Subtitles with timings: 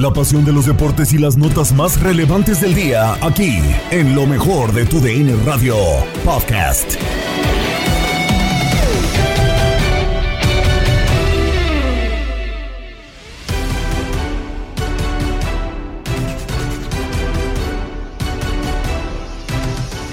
[0.00, 3.58] La pasión de los deportes y las notas más relevantes del día, aquí,
[3.90, 5.76] en lo mejor de tu DN Radio
[6.24, 6.96] Podcast.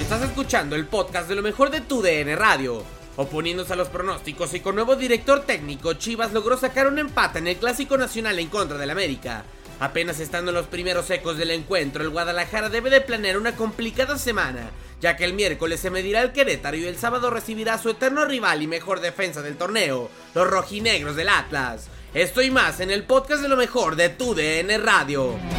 [0.02, 2.97] Estás escuchando el podcast de lo mejor de tu DN Radio.
[3.18, 7.48] Oponiéndose a los pronósticos y con nuevo director técnico, Chivas logró sacar un empate en
[7.48, 9.42] el Clásico Nacional en contra del América.
[9.80, 14.18] Apenas estando en los primeros ecos del encuentro, el Guadalajara debe de planear una complicada
[14.18, 14.70] semana,
[15.00, 18.24] ya que el miércoles se medirá el Querétaro y el sábado recibirá a su eterno
[18.24, 21.88] rival y mejor defensa del torneo, los rojinegros del Atlas.
[22.14, 25.57] Esto y más en el podcast de lo mejor de tu DN Radio.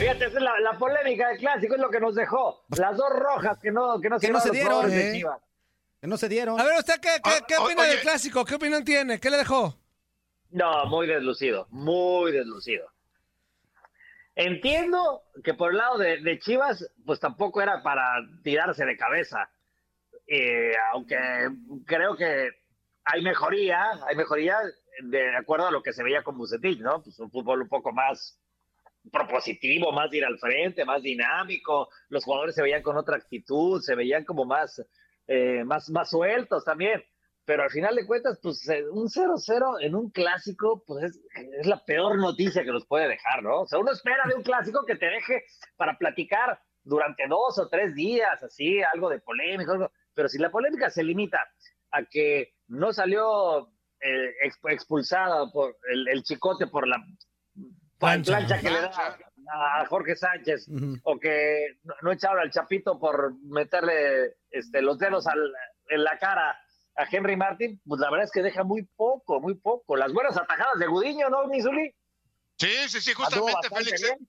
[0.00, 2.64] Fíjate, esa es la, la polémica del clásico, es lo que nos dejó.
[2.78, 5.12] Las dos rojas que no, que no, Que no se dieron, eh.
[5.12, 5.38] Chivas.
[6.00, 6.58] Que no se dieron.
[6.58, 7.90] A ver, ¿usted qué, qué, qué O- opina oye.
[7.90, 8.44] del clásico?
[8.44, 9.20] ¿Qué opinión tiene?
[9.20, 9.76] ¿Qué le dejó?
[10.50, 12.88] No, muy deslucido, muy deslucido.
[14.34, 19.50] Entiendo que por el lado de, de Chivas, pues tampoco era para tirarse de cabeza.
[20.26, 21.18] Eh, aunque
[21.86, 22.48] creo que
[23.04, 24.56] hay mejoría, hay mejoría
[25.02, 27.02] de acuerdo a lo que se veía con Bucetich, ¿no?
[27.02, 28.38] Pues un fútbol un poco más
[29.12, 31.88] propositivo, más ir al frente, más dinámico.
[32.08, 34.82] Los jugadores se veían con otra actitud, se veían como más,
[35.26, 37.02] eh, más, más sueltos también.
[37.44, 41.82] Pero al final de cuentas, pues eh, un 0-0 en un clásico, pues es, la
[41.84, 43.62] peor noticia que nos puede dejar, ¿no?
[43.62, 45.44] O sea, uno espera de un clásico que te deje
[45.76, 50.50] para platicar durante dos o tres días, así, algo de polémica, algo- pero si la
[50.50, 51.40] polémica se limita
[51.90, 53.68] a que no salió
[54.00, 56.98] eh, exp- expulsada por el chicote por la
[58.00, 58.32] Plancha.
[58.38, 58.90] plancha, que le da
[59.80, 60.66] a Jorge Sánchez,
[61.04, 65.52] o que no, no echaron al Chapito por meterle este, los dedos al-
[65.88, 66.58] en la cara
[66.96, 69.96] a Henry Martin, pues la verdad es que deja muy poco, muy poco.
[69.96, 71.94] Las buenas atajadas de Gudiño, ¿no, Misuli?
[72.58, 74.02] Sí, sí, sí, justamente, Félix.
[74.02, 74.28] bien.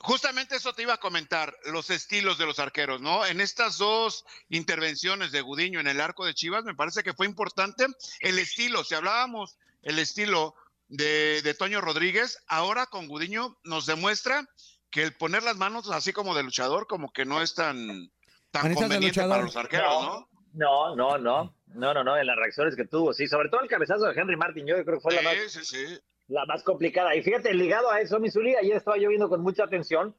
[0.00, 3.26] Justamente eso te iba a comentar, los estilos de los arqueros, ¿no?
[3.26, 7.26] En estas dos intervenciones de Gudiño en el arco de Chivas, me parece que fue
[7.26, 7.86] importante
[8.20, 8.84] el estilo.
[8.84, 10.54] Si hablábamos el estilo
[10.88, 14.46] de, de Toño Rodríguez, ahora con Gudiño nos demuestra
[14.90, 18.10] que el poner las manos así como de luchador, como que no es tan,
[18.50, 20.28] tan conveniente para los arqueros, ¿no?
[20.54, 23.68] No, no, no, no, no, no, en las reacciones que tuvo, sí, sobre todo el
[23.68, 26.00] cabezazo de Henry Martin, yo creo que fue la más, Sí, sí, sí.
[26.28, 27.14] la más complicada.
[27.14, 30.16] Y fíjate, ligado a eso, Misuli, ayer estaba yo viendo con mucha atención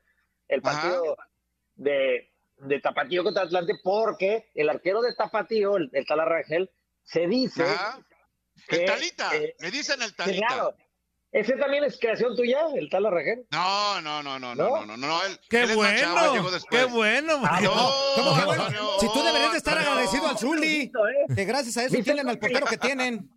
[0.47, 1.17] el partido
[1.75, 6.69] de, de Tapatío contra Atlante, porque el arquero de Tapatío, el, el Talar Rangel,
[7.03, 7.99] se dice Ajá.
[8.69, 10.47] El que, talita, eh, le dicen el talita.
[10.47, 10.75] claro.
[11.31, 13.45] ¿Ese también es creación tuya, el tal Arragel?
[13.51, 15.23] No, no, no, no, no, no, no, no.
[15.25, 16.49] Él, ¡Qué él llegó bueno!
[16.51, 16.81] después.
[16.85, 17.39] ¡Qué bueno!
[17.45, 17.71] Ah, No,
[18.15, 18.63] ¿Cómo que bueno?
[18.99, 20.91] Si tú deberías de estar agradecido al Zuli, ¿eh?
[21.35, 23.29] que gracias a eso tienen al portero que tienen.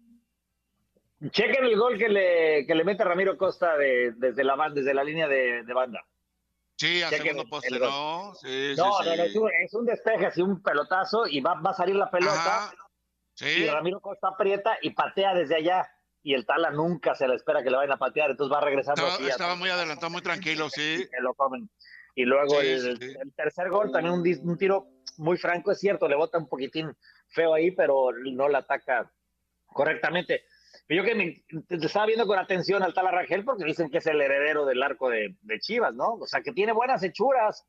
[1.31, 5.05] Chequen el gol que le, que le mete Ramiro Costa de- desde, la, desde la
[5.05, 6.01] línea de, de banda.
[6.77, 7.79] Sí, a Chequen segundo poste, el.
[7.81, 8.35] ¿no?
[8.41, 11.71] Sí, No, sí, no, es un, es un despeje, así un pelotazo y va, va
[11.71, 12.33] a salir la pelota
[12.65, 12.75] Ajá.
[13.41, 15.89] Y Ramiro Costa aprieta y patea desde allá
[16.23, 19.07] y el Tala nunca se le espera que le vayan a patear, entonces va regresando
[19.07, 21.05] estaba, estaba muy adelantado, muy tranquilo, sí.
[21.19, 21.69] y lo comen.
[22.15, 23.17] Y luego Sí, el, sí, sí.
[23.21, 24.87] el tercer gol, también un, un tiro
[25.17, 26.95] muy franco, es cierto, le bota un poquitín
[27.29, 29.11] feo ahí, pero no la ataca
[29.67, 30.45] correctamente.
[30.89, 34.21] Yo que me, estaba viendo con atención al tal Rangel porque dicen que es el
[34.21, 36.15] heredero del arco de, de Chivas, ¿no?
[36.15, 37.67] O sea, que tiene buenas hechuras,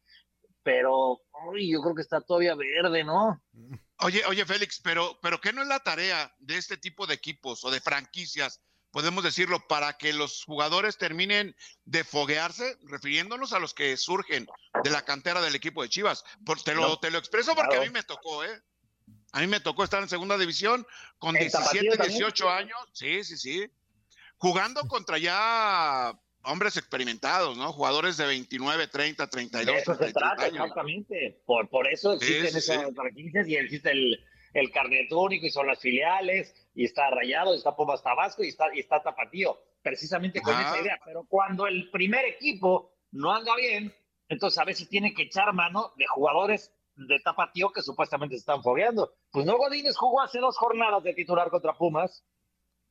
[0.62, 3.42] pero uy, yo creo que está todavía verde, ¿no?
[4.04, 7.64] Oye, oye, Félix, pero, pero ¿qué no es la tarea de este tipo de equipos
[7.64, 8.62] o de franquicias,
[8.92, 11.56] podemos decirlo, para que los jugadores terminen
[11.86, 14.46] de foguearse, refiriéndonos a los que surgen
[14.84, 16.26] de la cantera del equipo de Chivas?
[16.46, 17.00] Por- te, lo, No.
[17.00, 17.84] te lo expreso porque Claro.
[17.84, 18.62] a mí me tocó, ¿eh?
[19.32, 20.86] A mí me tocó estar en segunda división
[21.18, 22.18] con ¿En Tapatío 17, también?
[22.20, 23.72] 18 años, sí, sí, sí,
[24.38, 27.72] jugando contra ya hombres experimentados, ¿no?
[27.74, 30.56] Jugadores de 29, 30, 32, De eso se 33 trata, años.
[30.68, 31.42] exactamente.
[31.46, 32.94] Por, por eso Sí, existen sí, esas sí.
[32.96, 34.20] franquicias y existe el,
[34.54, 38.50] el carnet único y son las filiales y está Rayado, y está Pumas Tabasco y
[38.50, 40.74] está, y está Tapatío, precisamente con Ajá.
[40.76, 41.00] esa idea.
[41.06, 43.94] Pero cuando el primer equipo no anda bien,
[44.30, 48.62] entonces a veces tiene que echar mano de jugadores de Tapatío que supuestamente se están
[48.62, 49.14] fogueando.
[49.32, 52.24] Pues no, Godínez jugó hace dos jornadas de titular contra Pumas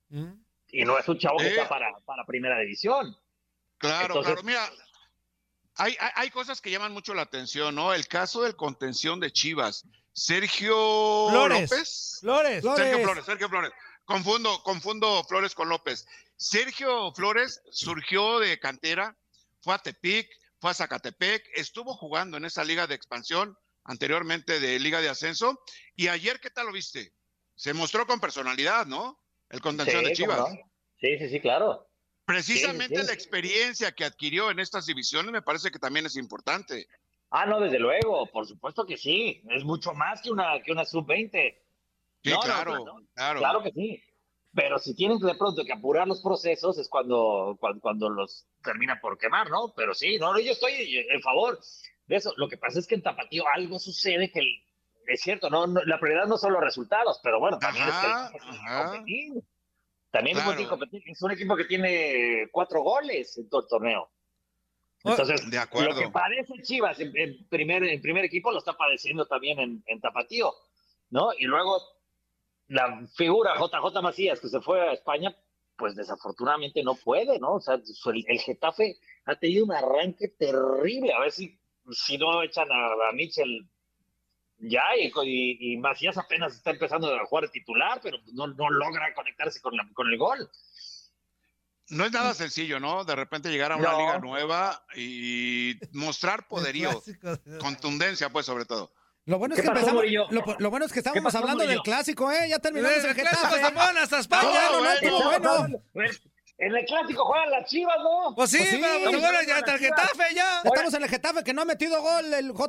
[0.09, 0.31] ¿Mm?
[0.69, 1.49] y no es un chavo que Eh.
[1.51, 3.15] está para, para primera división.
[3.89, 4.43] Claro, Entonces- claro.
[4.43, 4.69] Mira,
[5.75, 7.93] hay, hay, hay cosas que llaman mucho la atención, ¿no?
[7.93, 9.85] El caso del contención de Chivas.
[10.11, 11.71] Sergio Flores.
[11.71, 12.17] López.
[12.21, 12.63] Flores.
[12.63, 13.71] Sergio Flores, Sergio Flores.
[14.05, 16.05] Confundo, confundo Flores con López.
[16.35, 19.17] Sergio Flores surgió de cantera,
[19.61, 20.29] fue a Tepic,
[20.59, 25.59] fue a Zacatepec, estuvo jugando en esa liga de expansión, anteriormente de liga de ascenso,
[25.95, 27.13] y ayer, ¿qué tal lo viste?
[27.55, 29.19] Se mostró con personalidad, ¿no?
[29.49, 30.49] El contención de Sí, ¿cómo Chivas.
[30.53, 30.71] no?
[30.99, 31.89] Sí, sí, sí, claro.
[32.25, 33.07] Precisamente Sí, sí.
[33.07, 36.87] la experiencia que adquirió en estas divisiones me parece que también es importante.
[37.29, 39.41] Ah, no, desde luego, por supuesto que sí.
[39.49, 41.57] Es mucho más que una, que una sub-20.
[42.23, 43.07] Sí, No, claro, no, no.
[43.13, 43.39] claro.
[43.39, 44.01] Claro que sí.
[44.55, 48.99] Pero si tienen de pronto que apurar los procesos es cuando, cuando, cuando los terminan
[49.01, 49.73] por quemar, ¿no?
[49.75, 50.73] Pero sí, no, yo estoy
[51.09, 51.59] en favor
[52.05, 52.33] de eso.
[52.37, 54.63] Lo que pasa es que en Tapatío algo sucede que el-
[55.07, 58.31] es cierto, no, no, la prioridad no son los resultados, pero bueno, también Ajá, es
[58.31, 58.83] que el ajá.
[58.91, 59.33] competir.
[60.13, 60.51] También Claro.
[61.05, 64.11] Es un equipo que tiene cuatro goles en todo el torneo.
[65.03, 65.89] Oh, Entonces, de acuerdo.
[65.89, 69.83] lo que padece Chivas en, en primer, en primer equipo lo está padeciendo también en,
[69.87, 70.53] en Tapatío,
[71.09, 71.31] ¿no?
[71.35, 71.81] Y luego
[72.67, 75.35] la figura JJ Macías que se fue a España,
[75.75, 77.55] pues desafortunadamente no puede, ¿no?
[77.55, 81.11] O sea, el, el Getafe ha tenido un arranque terrible.
[81.11, 83.67] A ver si, si no echan a, a Mitchell
[84.63, 89.13] ya y, y- y Macías apenas está empezando a jugar titular, pero no, no logra
[89.13, 90.49] conectarse con, la- con el gol.
[91.89, 93.03] No es nada sencillo, ¿no?
[93.03, 93.99] De repente llegar a una No.
[93.99, 97.37] liga nueva y mostrar poderío, Clásico.
[97.59, 98.91] contundencia, pues sobre todo.
[99.25, 101.61] Lo bueno es ¿Qué que pasó, empezamos, lo, lo bueno es que estábamos pasó, hablando
[101.63, 101.83] del Murillo?
[101.83, 102.49] clásico, ¿eh?
[102.49, 103.65] Ya terminamos el El clásico Getafe.
[103.65, 104.59] se fueron hasta España.
[104.71, 106.09] No, no, no, bueno.
[106.59, 108.35] En el clásico juegan las Chivas, ¿no?
[108.35, 108.79] Pues sí, Pues sí.
[108.81, 110.61] pero bueno, ya está el Getafe ya.
[110.63, 112.59] Estamos en el Getafe que no ha metido gol el JJ.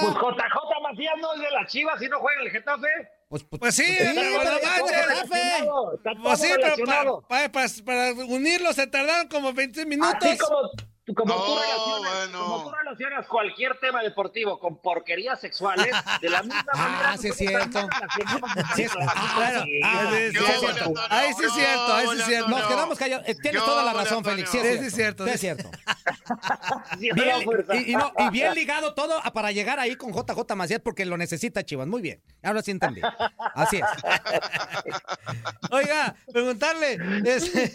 [0.00, 2.88] Pues JJ Macías no es de las Chivas y no juega en el Getafe.
[3.28, 4.50] Pues, pues, Pues sí, sí, pero pero
[6.14, 10.22] no Pues sí, pero para, para, para unirlos se tardaron como 20 minutos.
[10.22, 10.70] Así como,
[11.12, 12.38] como, tú No, relacionas, bueno.
[12.44, 17.10] como tú relacionas cualquier tema deportivo con porquerías sexuales, de la misma Ah, manera.
[17.12, 17.18] ah.
[17.18, 17.84] Sí, Ah, Sí, es cierto.
[21.10, 22.48] Ahí sí es cierto, ahí sí es cierto.
[22.48, 23.28] Nos quedamos callados.
[23.28, 24.24] Eh, Tienes Yo, toda la razón.
[24.24, 24.50] Félix.
[24.50, 25.26] Sí, es cierto.
[25.26, 25.70] es Sí, es cierto.
[26.98, 27.16] Bien,
[27.74, 31.04] y, y no, y bien ligado todo a- para llegar ahí con JJ Macías porque
[31.04, 31.86] lo necesita Chivas.
[31.86, 32.22] Muy bien.
[32.42, 33.00] Ahora sí entendí.
[33.54, 33.84] Así es.
[35.70, 37.74] Oiga, preguntarle, este,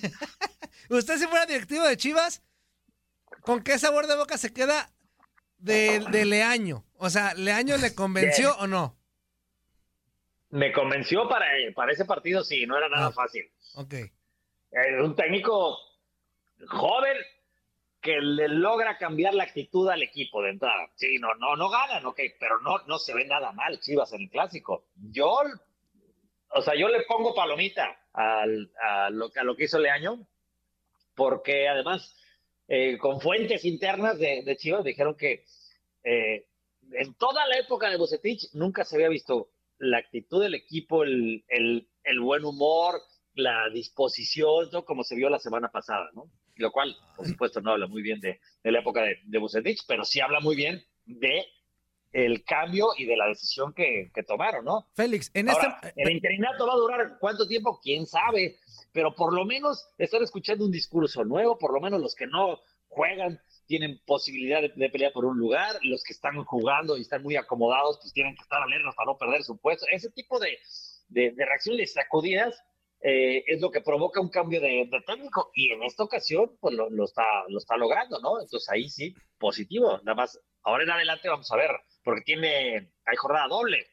[0.89, 2.41] ¿usted si fuera directivo de Chivas,
[3.41, 4.89] con qué sabor de boca se queda
[5.58, 6.84] de, de Leaño?
[6.98, 8.96] O sea, ¿Leaño le convenció o no?
[10.51, 13.12] Me convenció para, para ese partido, sí, no era nada Ah.
[13.12, 13.50] fácil.
[13.75, 13.93] Ok.
[13.93, 15.77] Eh, un técnico
[16.67, 17.15] joven
[18.01, 20.89] que le logra cambiar la actitud al equipo de entrada.
[20.96, 24.22] Sí, no, no, no ganan, ok, pero no, no se ve nada mal Chivas en
[24.22, 24.86] el clásico.
[25.12, 25.38] Yo,
[26.50, 30.25] o sea, yo le pongo palomita al- a, lo, a lo que hizo Leaño,
[31.13, 32.15] porque además,
[32.69, 35.43] eh, con fuentes internas de, de Chivas dijeron que
[36.03, 36.45] eh,
[36.91, 39.49] en toda la época de Bucetich nunca se había visto
[39.79, 43.01] la actitud del equipo, el, el, el buen humor,
[43.33, 44.85] la disposición, ¿no?
[44.85, 46.31] como se vio la semana pasada, ¿no?
[46.55, 49.81] lo cual, por supuesto, no habla muy bien de, de la época de, de Bucetich,
[49.88, 51.45] pero sí habla muy bien de
[52.11, 54.88] el cambio y de la decisión que, que tomaron, ¿no?
[54.95, 56.01] Félix, en Ahora, este...
[56.01, 58.57] el interinato va a durar cuánto tiempo, quién sabe,
[58.91, 62.60] pero por lo menos están escuchando un discurso nuevo, por lo menos los que no
[62.88, 67.36] juegan tienen posibilidad de, pelear por un lugar, los que están jugando y están muy
[67.36, 69.86] acomodados, pues tienen que estar alertas para no perder su puesto.
[69.91, 70.58] Ese tipo de,
[71.08, 72.60] de, reacciones sacudidas
[73.01, 76.74] eh, es lo que provoca un cambio de, de técnico y en esta ocasión pues
[76.74, 78.41] lo, lo, está, lo está logrando, ¿no?
[78.41, 80.00] Entonces ahí sí, positivo.
[80.03, 81.72] Nada más, ahora en adelante vamos a ver,
[82.03, 83.86] porque tiene, hay jornada doble,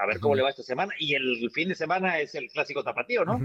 [0.00, 2.82] a ver cómo le va esta semana y el fin de semana es el clásico
[2.82, 3.38] tapatío, ¿no?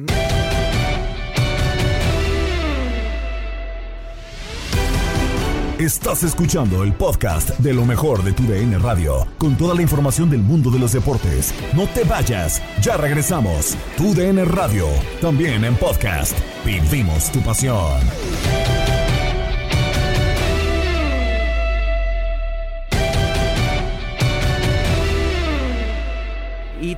[5.78, 10.30] Estás escuchando el podcast de lo mejor de tu DN Radio, con toda la información
[10.30, 11.54] del mundo de los deportes.
[11.74, 13.76] No te vayas, ya regresamos.
[13.98, 14.88] Tu DN Radio,
[15.20, 16.38] también en podcast.
[16.66, 18.00] Vivimos tu pasión.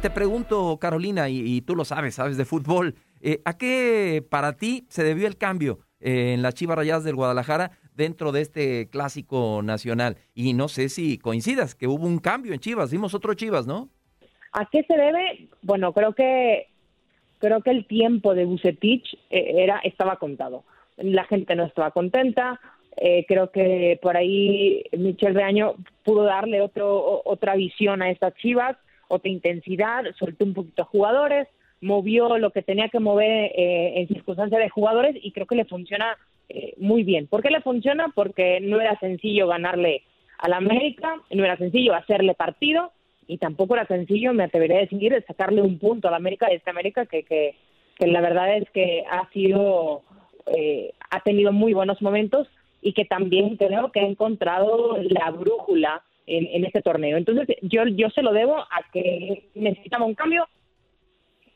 [0.01, 4.53] Te pregunto, Carolina, y, y tú lo sabes, sabes de fútbol, eh, ¿a qué para
[4.53, 8.89] ti se debió el cambio eh, en las Chivas Rayadas del Guadalajara dentro de este
[8.89, 10.17] clásico nacional?
[10.35, 13.89] Y no sé si coincidas, que hubo un cambio en Chivas, vimos otro Chivas, ¿no?
[14.53, 15.49] ¿A qué se debe?
[15.63, 16.67] Bueno, creo que
[17.39, 20.63] creo que el tiempo de Bucetich eh, era estaba contado.
[20.97, 22.59] La gente no estaba contenta.
[23.27, 28.75] Creo que por ahí Michel Reaño pudo darle otro otra visión a estas Chivas,
[29.07, 31.47] otra intensidad, soltó un poquito a jugadores,
[31.81, 35.65] movió lo que tenía que mover eh, en circunstancias de jugadores y creo que le
[35.65, 36.17] funciona
[36.49, 37.27] eh, muy bien.
[37.27, 38.11] ¿Por qué le funciona?
[38.15, 40.03] Porque no era sencillo ganarle
[40.39, 42.91] al América, no era sencillo hacerle partido
[43.27, 46.71] y tampoco era sencillo, me atrevería a decir, sacarle un punto al América de esta
[46.71, 47.55] América que, que,
[47.97, 50.03] que la verdad es que ha sido,
[50.55, 52.47] eh, ha tenido muy buenos momentos
[52.81, 57.17] y que también creo que ha encontrado la brújula en, en este torneo.
[57.17, 60.47] Entonces yo, yo se lo debo a que necesitaba un cambio,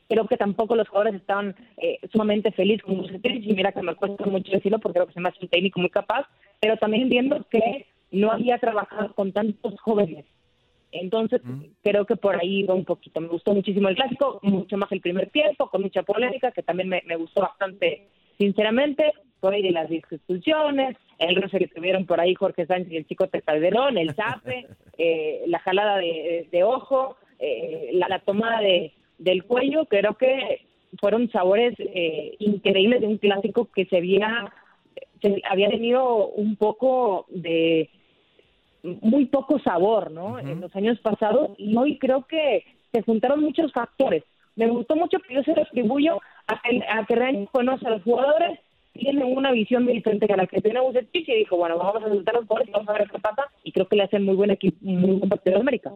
[0.08, 3.94] creo que tampoco los jugadores estaban eh, sumamente felices con Bucetich y mira que me
[3.94, 6.26] cuesta mucho decirlo porque creo que se me hace un técnico muy capaz,
[6.60, 10.26] pero también viendo que no había trabajado con tantos jóvenes.
[10.92, 11.40] Entonces,
[11.82, 13.18] creo que por ahí va un poquito.
[13.22, 16.90] Me gustó muchísimo el clásico, mucho más el primer tiempo, con mucha polémica, que también
[16.90, 19.10] me, me gustó bastante, sinceramente.
[19.48, 23.28] Ahí de las expulsiones, el roce que tuvieron por ahí Jorge Sánchez y el chico
[23.44, 24.66] Calderón, el zape,
[24.98, 30.66] eh, la jalada de, de ojo, eh, la, la tomada de, del cuello, creo que
[31.00, 34.52] fueron sabores eh, increíbles de un clásico que se había,
[35.20, 37.90] se había tenido un poco de
[38.82, 40.38] muy poco sabor, ¿no?
[40.38, 44.24] En los años pasados y hoy creo que se juntaron muchos factores.
[44.56, 47.90] Me gustó mucho que yo se lo atribuyo a que, a que Reaño conoce a
[47.90, 48.58] los jugadores,
[48.92, 52.34] tiene una visión diferente a la que tiene Bucetich y dijo, bueno, vamos a soltar
[52.34, 54.76] los jugadores, vamos a ver qué pasa y creo que le hacen muy buen equipo,
[54.82, 55.92] muy buen partido de América.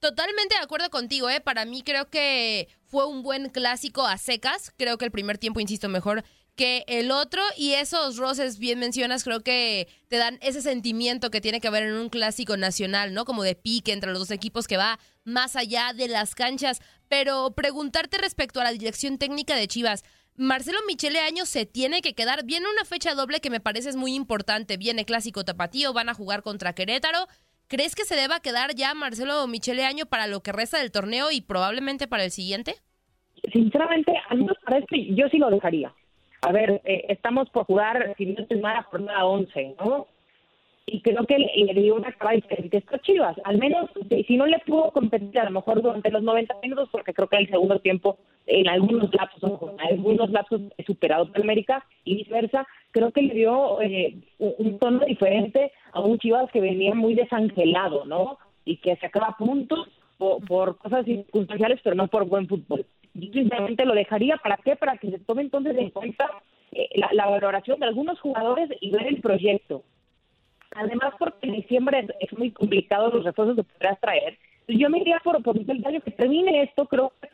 [0.00, 1.40] Totalmente de acuerdo contigo, ¿eh?
[1.40, 4.70] Para mí creo que fue un buen clásico a secas.
[4.76, 6.24] Creo que el primer tiempo, insisto, mejor
[6.56, 7.40] que el otro.
[7.56, 11.84] Y esos roces, bien mencionas, creo que te dan ese sentimiento que tiene que haber
[11.84, 13.24] en un clásico nacional, ¿no?
[13.24, 16.82] Como de pique entre los dos equipos que va más allá de las canchas.
[17.08, 20.04] Pero preguntarte respecto a la dirección técnica de Chivas.
[20.36, 22.44] Marcelo Michele Año se tiene que quedar.
[22.44, 24.76] Viene una fecha doble que me parece es muy importante.
[24.76, 27.26] Viene Clásico Tapatío, van a jugar contra Querétaro.
[27.68, 31.30] ¿Crees que se deba quedar ya Marcelo Michele Año para lo que resta del torneo
[31.30, 32.74] y probablemente para el siguiente?
[33.52, 35.92] Sinceramente, a mí me parece, yo sí lo dejaría.
[36.42, 40.08] A ver, eh, estamos por jugar, si no estoy mal, a jornada 11, ¿no?
[40.86, 43.36] Y creo que le, dio una cara diferente a Chivas.
[43.44, 43.88] Al menos,
[44.26, 47.38] si, no le pudo competir a lo mejor durante los 90 minutos, porque creo que
[47.38, 53.12] el segundo tiempo, en algunos lapsos, en algunos lapsos superado por América y viceversa, creo
[53.12, 58.04] que le dio eh, un, un tono diferente a un Chivas que venía muy desangelado,
[58.04, 58.38] ¿no?
[58.66, 59.88] Y que sacaba puntos
[60.18, 62.84] por, por cosas circunstanciales, pero no por buen fútbol.
[63.14, 64.76] Yo sinceramente lo dejaría, ¿para qué?
[64.76, 66.28] Para que se tome entonces en cuenta
[66.72, 69.82] eh, la, la valoración de algunos jugadores y ver el proyecto.
[70.74, 74.38] Además, porque en diciembre es, muy complicado los refuerzos que podrás traer.
[74.66, 77.28] Yo me iría por, por el gallo que termine esto, creo que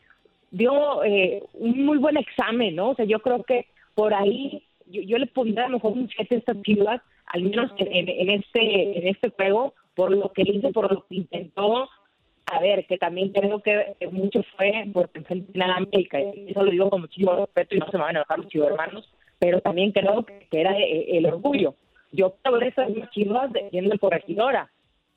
[0.51, 2.91] dio eh, un muy buen examen, ¿no?
[2.91, 6.09] O sea, yo creo que por ahí yo, yo le pondría a lo mejor un
[6.09, 10.43] 7 a estas chivas, al menos en, en este en este juego, por lo que
[10.43, 11.89] hizo, por lo que intentó.
[12.47, 16.91] A ver, que también creo que mucho fue por a la América, eso lo digo
[16.91, 19.93] con muchísimo respeto y no se me van a enojar los chivos hermanos, pero también
[19.93, 21.77] creo que, que era eh, el orgullo.
[22.13, 24.71] Yo quiero ver esas mismas chivas yendo el corregidora.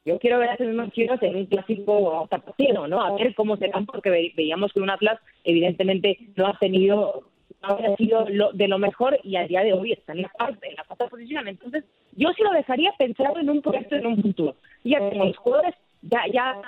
[0.06, 3.02] Yo quiero ver a esas mismas chivas en un clásico tapatío, ¿no?
[3.02, 7.24] A ver cómo se dan, porque ve- veíamos que un Atlas evidentemente no ha tenido
[7.66, 10.68] habría sido lo, de lo mejor y al día de hoy está en la, cuarta-
[10.68, 11.48] en la cuarta posición.
[11.48, 11.86] Entonces,
[12.18, 14.56] yo sí lo dejaría pensando en un proyecto en un futuro.
[14.84, 16.62] Ya con los jugadores, ya, ya,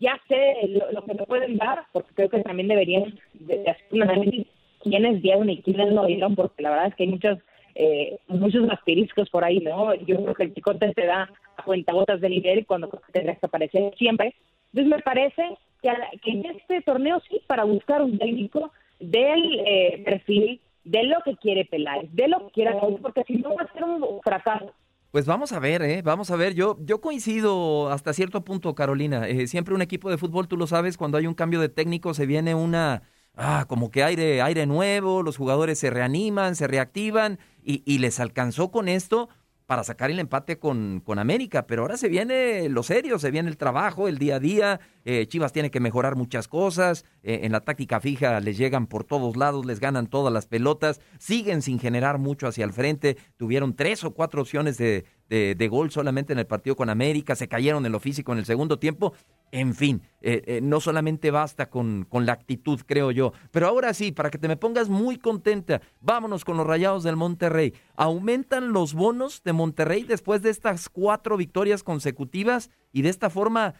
[0.00, 0.54] ya sé
[0.92, 4.46] lo, que me pueden dar, porque creo que también deberían de, de hacer un análisis
[4.82, 7.38] quiénes dieron y quiénes no dieron, porque la verdad es que hay muchos,
[7.74, 9.94] eh, muchos asteriscos por ahí, ¿no?
[9.94, 13.94] Yo creo que el chicote te da a cuentagotas de nivel cuando tendrás que aparecer
[13.96, 14.34] siempre.
[14.72, 15.42] Entonces me parece
[15.82, 21.02] que, la- que en este torneo sí, para buscar un técnico del eh, perfil, de
[21.04, 23.84] lo que quiere Peláez, de lo que quiere Raúl, porque si no va a ser
[23.84, 24.72] un fracaso.
[25.10, 26.02] Pues vamos a ver, ¿eh?
[26.02, 26.54] Vamos a ver.
[26.54, 29.28] Yo, yo coincido hasta cierto punto, Carolina.
[29.28, 32.14] Eh, siempre un equipo de fútbol, tú lo sabes, cuando hay un cambio de técnico
[32.14, 33.02] se viene una,
[33.36, 38.20] ah, como que aire, aire nuevo, los jugadores se reaniman, se reactivan y, y les
[38.20, 39.28] alcanzó con esto
[39.66, 41.66] para sacar el empate con, con América.
[41.66, 44.80] Pero ahora se viene lo serio, se viene el trabajo, el día a día.
[45.04, 47.04] Eh, Chivas tiene que mejorar muchas cosas.
[47.22, 51.00] Eh, en la táctica fija les llegan por todos lados, les ganan todas las pelotas,
[51.18, 53.16] siguen sin generar mucho hacia el frente.
[53.36, 57.34] Tuvieron tres o cuatro opciones de, de, de gol solamente en el partido con América,
[57.34, 59.14] se cayeron en lo físico en el segundo tiempo.
[59.52, 63.32] En fin, eh, eh, no solamente basta con, con la actitud, creo yo.
[63.52, 67.14] Pero ahora sí, para que te me pongas muy contenta, vámonos con los Rayados del
[67.14, 67.72] Monterrey.
[67.94, 73.74] ¿Aumentan los bonos de Monterrey después de estas cuatro victorias consecutivas y de esta forma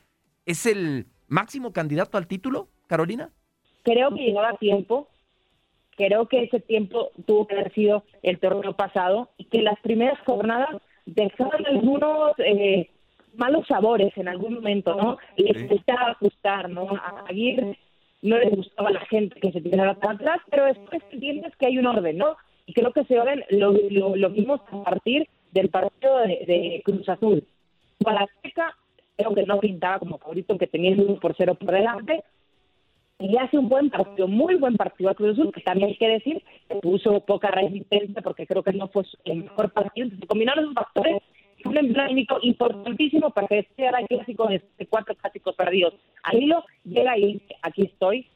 [0.47, 3.31] es el máximo candidato al título, Carolina?
[3.83, 5.09] Creo que llegaba tiempo.
[5.97, 10.19] Creo que ese tiempo tuvo que haber sido el torneo pasado y que las primeras
[10.21, 12.91] jornadas dejaron algunos eh,
[13.37, 15.19] malos sabores en algún momento, ¿no?
[15.37, 16.89] Les gustaba ajustar, ¿no?
[16.91, 17.79] A Aguirre
[18.23, 21.67] no les gustaba a la gente que se tirara para atrás, pero después entiendes que
[21.67, 22.37] hay un orden, ¿no?
[22.65, 26.83] Y creo que ese orden lo, lo, lo vimos a partir del partido de, de
[26.85, 27.45] Cruz Azul.
[28.03, 28.75] Para Azteca,
[29.17, 32.25] creo que no pintaba como favorito, que tenía el 1 por 0 por delante,
[33.19, 36.09] y hace un buen partido, muy buen partido a Cruz Azul, que también hay que
[36.09, 36.43] decir
[36.83, 40.07] puso poca resistencia porque creo que no fue el mejor partido.
[40.07, 41.23] Entonces, combinaron esos factores
[41.59, 45.95] y un empleo importantísimo para que este era el clásico de de cuatro clásicos perdidos.
[46.25, 48.29] Al hilo llega y dice, aquí estoy,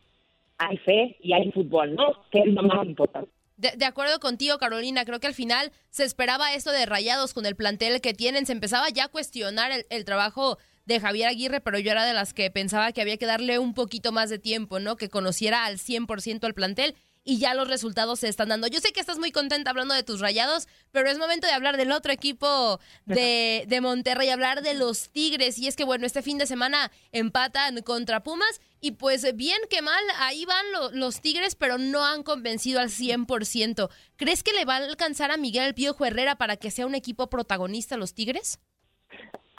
[0.59, 2.13] hay fe y hay fútbol, ¿no?
[2.31, 3.31] Que es lo más importante.
[3.57, 7.45] De, de acuerdo contigo, Carolina, creo que al final se esperaba esto de Rayados con
[7.45, 11.61] el plantel que tienen, se empezaba ya a cuestionar el, el trabajo de Javier Aguirre,
[11.61, 14.39] pero yo era de las que pensaba que había que darle un poquito más de
[14.39, 14.97] tiempo, ¿no?
[14.97, 18.69] Que conociera al 100% al plantel y ya los resultados se están dando.
[18.69, 21.77] Yo sé que estás muy contenta hablando de tus rayados, pero es momento de hablar
[21.77, 25.59] del otro equipo de, de Monterrey, hablar de los Tigres.
[25.59, 29.83] Y es que, bueno, este fin de semana empatan contra Pumas y pues bien que
[29.83, 33.91] mal, ahí van lo- los Tigres, pero no han convencido al 100%.
[34.17, 36.95] ¿Crees que le va a alcanzar a Miguel El Piojo Herrera para que sea un
[36.95, 38.59] equipo protagonista los Tigres?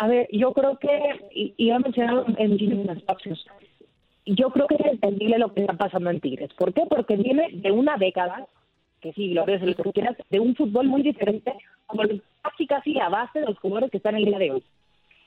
[0.02, 3.46] A ver, yo creo que, lo he mencionado en muchísimos espacios,
[4.26, 6.54] yo creo que es entendible lo que está pasando en Tigres.
[6.54, 6.84] ¿Por qué?
[6.90, 8.48] Porque viene de una década,
[9.02, 11.54] que sí, lo ves, lo que quieras, de un fútbol muy diferente,
[11.86, 12.04] como
[12.42, 14.64] casi casi la base de los jugadores que están en el día de hoy.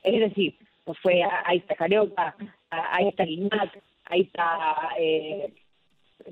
[0.04, 2.34] Es decir, pues fue, ahí está Carioca,
[2.70, 5.52] ahí está Guiñac, ahí está eh,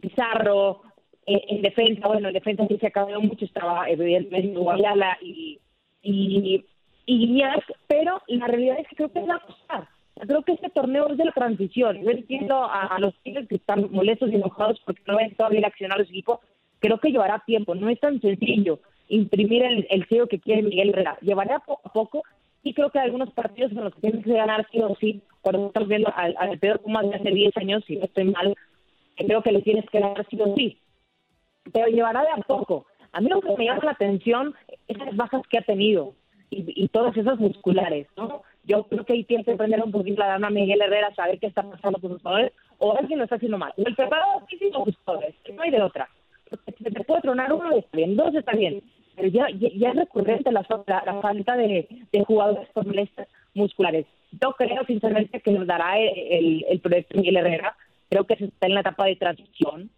[0.01, 0.81] Pizarro,
[1.27, 5.61] eh, en defensa, bueno, en defensa sí se cambiado mucho, estaba evidentemente Guayala y,
[6.03, 6.65] y,
[7.11, 9.89] y Guiñac, pero la realidad es que creo que es la costar.
[10.15, 12.01] Creo que este torneo es de la transición.
[12.03, 16.01] Yo entiendo a, los tigres que están molestos y enojados porque no ven todavía accionar
[16.01, 16.41] a su equipo.
[16.79, 17.75] Creo que llevará tiempo.
[17.75, 21.19] No es tan sencillo imprimir el, el que quiere Miguel Herrera.
[21.21, 22.23] Llevará poco a poco
[22.63, 25.21] y creo que algunos partidos en los que tienes que ganar sí o sí.
[25.41, 28.55] Cuando estás viendo al, al peor Pumas de hace 10 años, si no estoy mal,
[29.17, 30.79] creo que le tienes que ganar sí o sí.
[31.73, 32.87] Pero llevará de a poco.
[33.11, 34.55] A mí lo que me llama la atención
[34.87, 36.15] es las bajas que ha tenido
[36.51, 38.43] y, y todas esas musculares, ¿no?
[38.65, 41.47] Yo creo que ahí tiene que aprender un poquito la dama Miguel Herrera, saber qué
[41.47, 43.73] está pasando con sus jugadores, o alguien lo está haciendo mal.
[43.77, 46.09] O el preparado físico de sus jugadores, no hay de otra.
[46.49, 48.83] Porque te, puede tronar uno, está bien, dos está bien.
[49.17, 51.89] Pero ya, ya, ya es recurrente la, la, la falta de,
[52.27, 54.07] jugadores con molestias musculares.
[54.41, 57.77] Yo creo, sinceramente, que nos dará el, el, el proyecto Miguel Herrera.
[58.09, 59.91] Creo que se está en la etapa de transición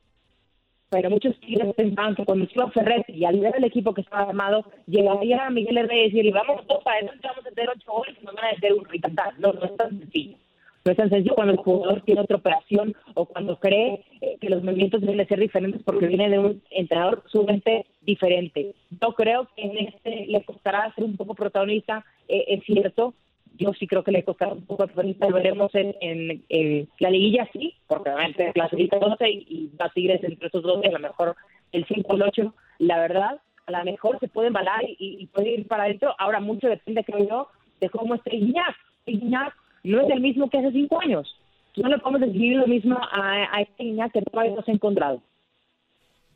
[0.92, 4.28] pero muchos tigres pensaban que cuando iba Ferretti y al nivel del equipo que estaba
[4.28, 8.14] armado, llegaría Miguel Herrera y decirle, vamos dos para adelante, vamos a meter ocho goles
[8.20, 9.40] y nos van a meter uno y cantar.
[9.40, 10.36] No, no es tan sencillo.
[10.84, 14.50] No es tan sencillo cuando el jugador tiene otra operación o cuando cree eh, que
[14.50, 18.74] los movimientos deben ser diferentes porque viene de un entrenador sumamente diferente.
[18.90, 23.14] Yo creo que en este le costará ser un poco protagonista, eh, es cierto,
[23.58, 27.48] yo sí creo que le costará un poco protagonista, lo veremos en, en, la liguilla,
[27.52, 31.36] sí, porque obviamente clasifica 12 y, y va Tigres entre esos 12, a lo mejor
[31.72, 35.54] el 5 o el 8, la verdad, a lo mejor se puede embalar y, puede
[35.54, 37.48] ir para adentro, ahora mucho depende, creo yo,
[37.80, 38.76] de cómo esté Iñak.
[39.06, 41.36] Iñak no es el mismo que hace 5 años,
[41.76, 44.74] no le podemos decir lo mismo a, a este Iñak que todavía no se ha
[44.74, 45.22] encontrado.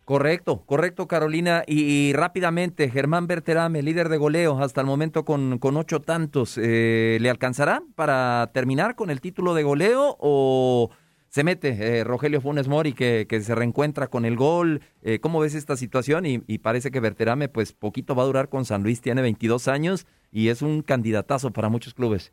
[0.07, 1.65] Correcto, correcto, Carolina.
[1.67, 6.57] Y, rápidamente, Germán Berterame, líder de goleo hasta el momento con, con ocho tantos.
[6.63, 10.91] eh, ¿Le alcanzará para terminar con el título de goleo o
[11.29, 14.81] se mete eh, Rogelio Funes Mori que, que se reencuentra con el gol?
[15.03, 16.25] Eh, ¿Cómo ves esta situación?
[16.25, 20.07] Y, parece que Berterame, pues poquito va a durar con San Luis, tiene 22 años
[20.31, 22.33] y es un candidatazo para muchos clubes.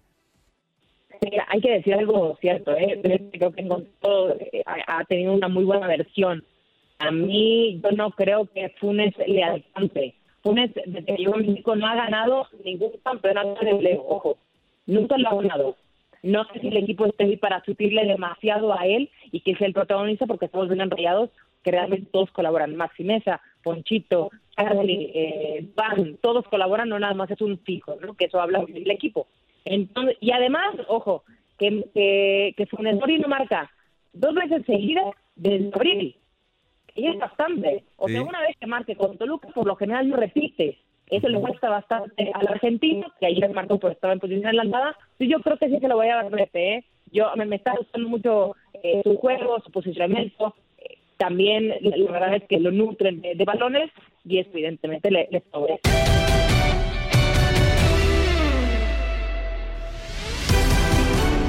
[1.47, 2.99] Hay que decir algo cierto, ¿eh?
[3.33, 6.43] creo que eh, ha tenido una muy buena versión.
[7.07, 10.15] A mí, yo no creo que Funes le alcance.
[10.41, 14.37] Funes, desde que llegó a México, no ha ganado ningún campeonato de goleo, ojo,
[14.85, 15.75] nunca lo ha ganado.
[16.21, 19.67] No sé si el equipo esté ahí para sutirle demasiado a él y que sea
[19.67, 21.29] el protagonista, porque estamos bien enrayados,
[21.63, 22.75] que realmente todos colaboran.
[22.75, 28.13] Maxi Mesa, Ponchito, Charlie, eh, Van, todos colaboran, no nada más es un fijo, ¿no?
[28.15, 29.27] Que eso habla del equipo.
[29.65, 31.23] Entonces, y además, ojo,
[31.57, 33.71] que, que, que Funes Mori no marca
[34.13, 36.15] dos veces seguidas desde abril.
[36.95, 37.83] Y es bastante.
[37.97, 40.77] O sea, una vez que marque con Toluca, por lo general no repite.
[41.09, 44.95] Eso le cuesta bastante al argentino, que ayer marcó pues estaba en posición adelantada.
[45.19, 46.83] Y yo creo que sí se lo voy a dar ¿eh?
[47.11, 50.55] Yo, me, me está gustando mucho eh, su juego, su posicionamiento.
[50.77, 53.91] Eh, también, la, verdad es que lo nutren de, de balones
[54.25, 56.12] y eso evidentemente le, le favorece.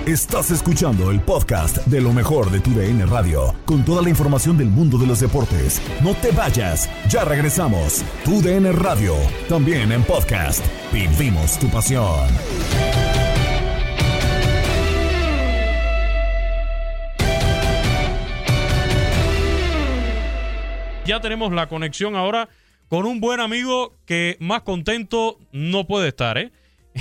[0.06, 4.58] Estás escuchando el podcast de lo mejor de tu DN Radio, con toda la información
[4.58, 5.80] del mundo de los deportes.
[6.02, 8.04] No te vayas, ya regresamos.
[8.22, 9.14] Tu DN Radio,
[9.48, 10.62] también en podcast.
[10.92, 12.28] Vivimos tu pasión.
[21.06, 22.50] Ya tenemos la conexión ahora
[22.90, 26.52] con un buen amigo que más contento no puede estar, ¿eh?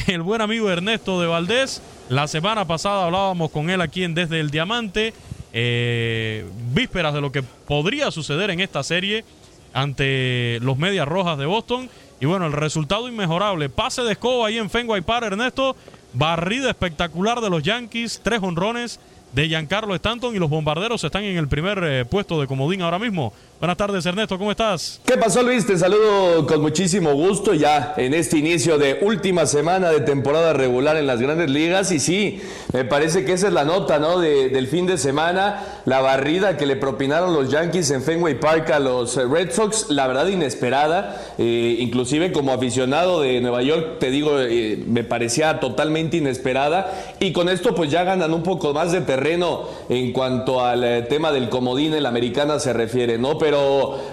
[0.08, 1.82] El buen amigo Ernesto de Valdés.
[2.10, 5.13] La semana pasada hablábamos con él aquí en Desde el Diamante,
[5.53, 9.23] eh, vísperas de lo que podría suceder en esta serie
[9.71, 11.89] ante los Medias Rojas de Boston.
[12.19, 13.69] Y bueno, el resultado inmejorable.
[13.69, 15.75] Pase de escoba ahí en Fenway Park, Ernesto.
[16.13, 18.99] Barrida espectacular de los Yankees, tres honrones
[19.34, 22.99] de Giancarlo Stanton y los bombarderos están en el primer eh, puesto de comodín ahora
[22.99, 23.34] mismo.
[23.63, 24.99] Buenas tardes, Ernesto, ¿cómo estás?
[25.06, 25.65] ¿Qué pasó, Luis?
[25.65, 30.97] Te saludo con muchísimo gusto ya en este inicio de última semana de temporada regular
[30.97, 31.89] en las grandes ligas.
[31.93, 32.41] Y sí,
[32.73, 34.19] me parece que esa es la nota, ¿no?
[34.19, 38.69] De- del fin de semana, la barrida que le propinaron los Yankees en Fenway Park
[38.71, 41.21] a los Red Sox, la verdad inesperada.
[41.38, 47.15] Eh, inclusive como aficionado de Nueva York, te digo, eh, me parecía totalmente inesperada.
[47.21, 51.02] Y con esto pues ya ganan un poco más de terreno en cuanto al eh,
[51.04, 53.38] tema del comodín en la americana se refiere, ¿no?
[53.38, 53.52] Pero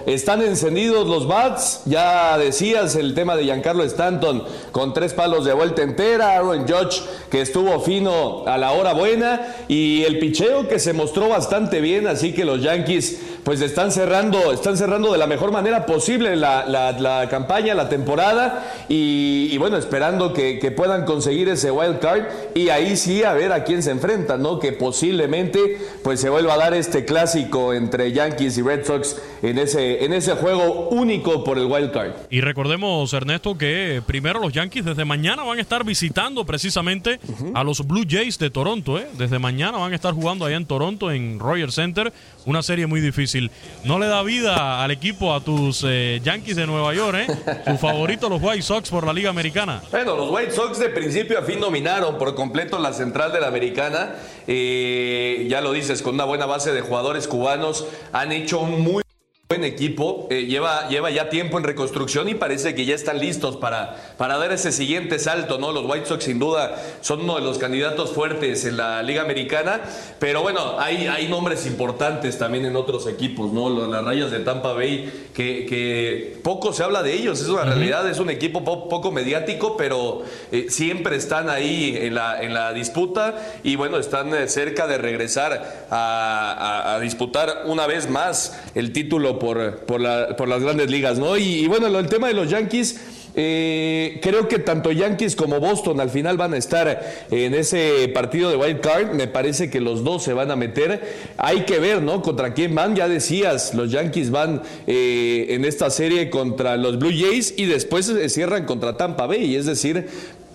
[0.05, 5.53] están encendidos los bats, ya decías el tema de Giancarlo Stanton con tres palos de
[5.53, 10.79] vuelta entera, Aaron Judge que estuvo fino a la hora buena y el picheo que
[10.79, 15.27] se mostró bastante bien, así que los Yankees pues están cerrando, están cerrando de la
[15.27, 21.49] mejor manera posible la, campaña, la temporada y, y bueno, esperando que, que puedan conseguir
[21.49, 22.23] ese wild card
[22.53, 24.59] y ahí sí a ver a quién se enfrentan, ¿no?
[24.59, 29.57] Que posiblemente pues se vuelva a dar este clásico entre Yankees y Red Sox en
[29.57, 32.11] ese, en ese juego único por el wild card.
[32.29, 37.19] Y recordemos, Ernesto, que primero los Yankees desde mañana van a estar visitando precisamente
[37.53, 38.99] a los Blue Jays de Toronto.
[38.99, 39.07] ¿eh?
[39.17, 42.13] Desde mañana van a estar jugando allá en Toronto, en Rogers Center.
[42.45, 43.51] Una serie muy difícil.
[43.83, 47.17] No le da vida al equipo a tus eh, Yankees de Nueva York.
[47.19, 47.61] ¿eh?
[47.65, 49.81] Tu favorito, los White Sox por la Liga Americana.
[49.91, 53.47] Bueno, los White Sox de principio a fin dominaron por completo la central de la
[53.47, 54.15] americana.
[54.47, 59.03] Eh, ya lo dices, con una buena base de jugadores cubanos, han hecho un muy
[59.51, 60.27] buen equipo.
[60.29, 64.37] Eh, lleva, lleva ya tiempo en reconstrucción y parece que ya están listos para, para
[64.37, 65.73] dar ese siguiente salto, ¿no?
[65.73, 69.81] Los White Sox sin duda son uno de los candidatos fuertes en la Liga Americana.
[70.19, 73.87] Pero bueno, hay, hay nombres importantes también en otros equipos, ¿no?
[73.87, 77.41] Las rayas de Tampa Bay, que, que poco se habla de ellos.
[77.41, 82.15] Es una realidad, es un equipo po- poco mediático, pero eh, siempre están ahí en
[82.15, 87.63] la, en la disputa y bueno, están eh, cerca de regresar a, a- a disputar
[87.65, 91.35] una vez más el título por, por, la- por las grandes ligas, ¿no?
[91.37, 92.99] Y, y bueno, el tema de los Yankees.
[93.33, 98.49] eh, creo que tanto Yankees como Boston al final van a estar en ese partido
[98.51, 99.13] de wild card.
[99.13, 101.01] Me parece que los dos se van a meter.
[101.37, 102.21] Hay que ver, ¿no?
[102.21, 102.95] Contra quién van.
[102.95, 108.05] Ya decías, los Yankees van eh, en esta serie contra los Blue Jays y después
[108.05, 109.55] se cierran contra Tampa Bay.
[109.55, 110.07] Es decir,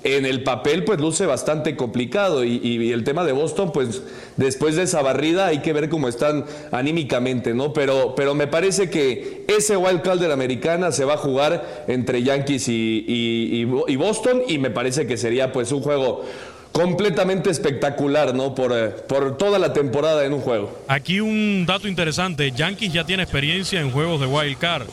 [0.04, 4.02] en el papel pues luce bastante complicado y, el tema de Boston pues
[4.36, 7.72] después de esa barrida hay que ver cómo están anímicamente, ¿no?
[7.72, 11.84] Pero, pero me parece que ese wild card de la americana se va a jugar
[11.88, 13.04] entre Yankees y-
[13.88, 16.24] y Boston y me parece que sería pues un juego
[16.72, 18.54] completamente espectacular, ¿no?
[18.54, 20.78] Por, eh, por toda la temporada en un juego.
[20.88, 24.86] Aquí un dato interesante, Yankees ya tiene experiencia en juegos de Wild Card.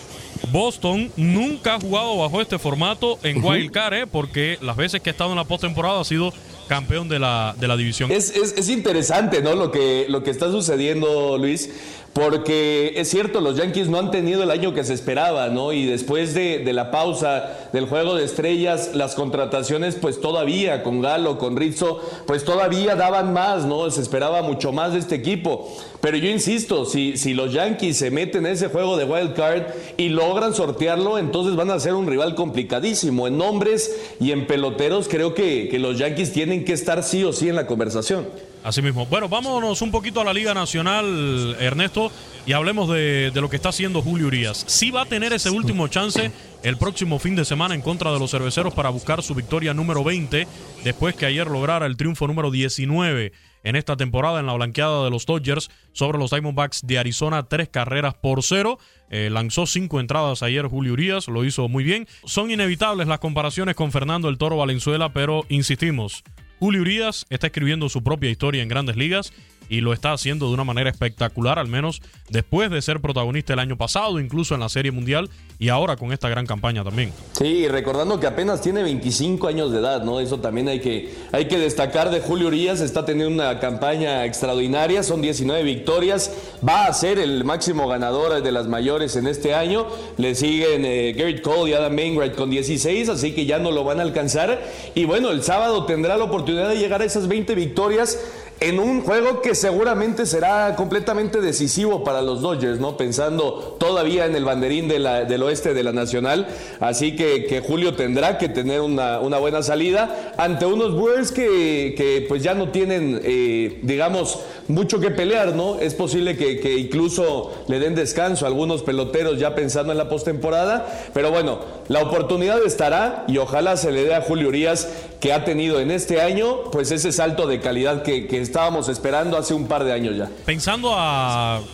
[0.52, 4.08] Boston nunca ha jugado bajo este formato en Wild Card, ¿eh?
[4.08, 6.34] porque las veces que ha estado en la postemporada ha sido
[6.68, 8.12] campeón de la, de la división.
[8.12, 9.56] Es, es, es, interesante, ¿no?
[9.56, 11.70] Lo que, lo que está sucediendo, Luis,
[12.14, 15.74] porque es cierto, los Yankees no han tenido el año que se esperaba, ¿no?
[15.74, 21.40] Y después de, la pausa del juego de estrellas, las contrataciones, pues todavía, con Galo,
[21.40, 23.90] con Rizzo, pues todavía daban más, ¿no?
[23.90, 25.76] Se esperaba mucho más de este equipo.
[26.02, 29.64] Pero yo insisto, si, si los Yankees se meten en ese juego de wild card
[29.98, 33.26] y logran sortearlo, entonces van a ser un rival complicadísimo.
[33.26, 37.34] En nombres y en peloteros, creo que, que los Yankees tienen que estar sí o
[37.34, 38.53] sí en la conversación.
[38.64, 39.06] Así mismo.
[39.06, 42.12] Bueno, vámonos un poquito a la Liga Nacional, Ernesto,
[42.46, 44.64] y hablemos de, lo que está haciendo Julio Urias.
[44.68, 46.32] Sí va a tener ese último chance
[46.64, 50.04] el próximo fin de semana en contra de los cerveceros para buscar su victoria número
[50.04, 50.48] 20,
[50.86, 55.10] después que ayer lograra el triunfo número 19 en esta temporada en la blanqueada de
[55.10, 58.78] los Dodgers sobre los Diamondbacks de Arizona, tres carreras por cero.
[59.10, 62.08] Eh, lanzó cinco entradas ayer Julio Urias, lo hizo muy bien.
[62.26, 66.24] Son inevitables las comparaciones con Fernando el Toro Valenzuela, pero insistimos,
[66.64, 69.34] Julio Urias está escribiendo su propia historia en grandes ligas
[69.70, 73.60] y lo está haciendo de una manera espectacular, al menos después de ser protagonista el
[73.60, 77.12] año pasado, incluso en la Serie Mundial y ahora con esta gran campaña también.
[77.34, 80.20] Sí, recordando que apenas tiene 25 años de edad, ¿no?
[80.20, 85.04] Eso también hay que, hay que destacar de Julio Urias, está teniendo una campaña extraordinaria,
[85.04, 86.32] son 19 victorias,
[86.68, 91.14] va a ser el máximo ganador de las mayores en este año, le siguen eh,
[91.14, 94.62] Garrett Cole y Adam Wainwright con 16, así que ya no lo van a alcanzar
[94.96, 98.20] y bueno, el sábado tendrá la oportunidad de llegar a esas 20 victorias
[98.64, 102.96] en un juego que seguramente será completamente decisivo para los Dodgers, ¿no?
[102.96, 106.48] Pensando todavía en el banderín del oeste de la Nacional.
[106.80, 112.42] Así que, Julio tendrá que tener una, buena salida ante unos Brewers que, que pues
[112.42, 115.80] ya no tienen, eh, digamos, mucho que pelear, ¿no?
[115.80, 120.08] Es posible que, que, incluso le den descanso a algunos peloteros ya pensando en la
[120.08, 121.10] postemporada.
[121.14, 124.88] Pero bueno, la oportunidad estará y ojalá se le dé a Julio Urias
[125.24, 129.38] que ha tenido en este año, pues ese salto de calidad que, que estábamos esperando
[129.38, 130.30] hace un par de años ya.
[130.44, 130.94] Pensando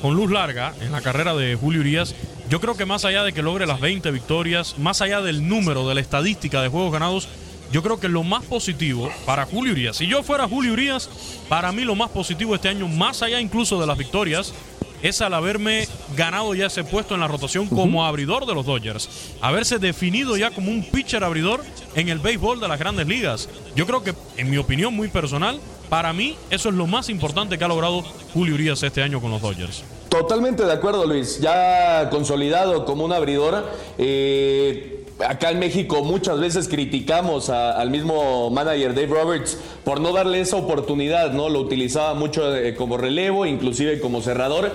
[0.04, 2.14] con luz larga en la carrera de Julio Urias,
[2.48, 5.90] yo creo que más allá de que logre las 20 victorias, más allá del número,
[5.90, 7.28] de la estadística de juegos ganados,
[7.72, 11.10] yo creo que lo más positivo para Julio Urias, si yo fuera Julio Urias,
[11.50, 14.54] para mí lo más positivo este año, más allá incluso de las victorias,
[15.02, 19.10] es al haberme ganado ya ese puesto en la rotación como abridor de los Dodgers.
[19.42, 21.64] Haberse definido ya como un pitcher abridor
[21.96, 23.50] en el béisbol de las grandes ligas.
[23.76, 25.60] Yo creo que, en mi opinión muy personal,
[25.90, 29.32] para mí eso es lo más importante que ha logrado Julio Urias este año con
[29.32, 29.84] los Dodgers.
[30.10, 31.40] Totalmente de acuerdo, Luis.
[31.40, 33.66] Ya consolidado como un abridor.
[33.98, 40.13] Eh acá en México muchas veces criticamos a, al mismo manager Dave Roberts por no
[40.13, 41.49] darle esa oportunidad, ¿no?
[41.49, 44.71] Lo utilizaba mucho eh, como relevo, inclusive como cerrador.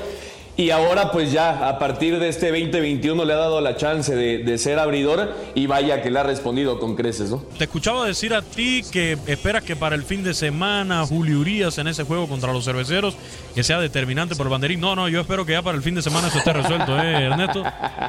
[0.57, 4.39] Y ahora pues ya a partir de este 2021 le ha dado la chance de,
[4.39, 7.43] de, ser abridor y vaya que le ha respondido con creces, ¿no?
[7.59, 11.79] Te escuchaba decir a ti que esperas que para el fin de semana Julio Urias
[11.79, 13.17] en ese juego contra los cerveceros
[13.55, 14.81] que sea determinante por el banderín.
[14.81, 17.25] No, no, yo espero que ya para el fin de semana eso esté resuelto, ¿eh,
[17.25, 17.63] Ernesto?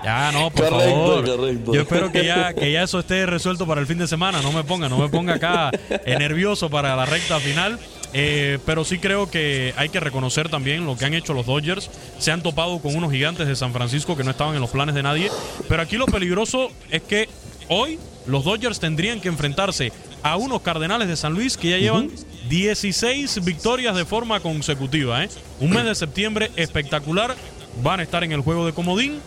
[0.04, 1.26] Ya, no, por correcto, favor.
[1.26, 1.74] Correcto.
[1.74, 4.42] Yo espero que ya, que ya eso esté resuelto para el fin de semana.
[4.44, 7.80] No me ponga, no me ponga acá eh, nervioso para la recta final.
[8.18, 11.90] Eh, pero sí creo que hay que reconocer también lo que han hecho los Dodgers.
[12.18, 14.96] Se han topado con unos gigantes de San Francisco que no estaban en los planes
[14.96, 15.30] de nadie.
[15.68, 17.28] Pero aquí lo peligroso es que
[17.68, 19.92] hoy los Dodgers tendrían que enfrentarse
[20.24, 22.10] a unos Cardenales de San Luis que ya llevan
[22.48, 25.22] 16 victorias de forma consecutiva.
[25.22, 25.30] ¿eh?
[25.60, 27.36] Un mes de septiembre espectacular.
[27.84, 29.20] Van a estar en el juego de comodín.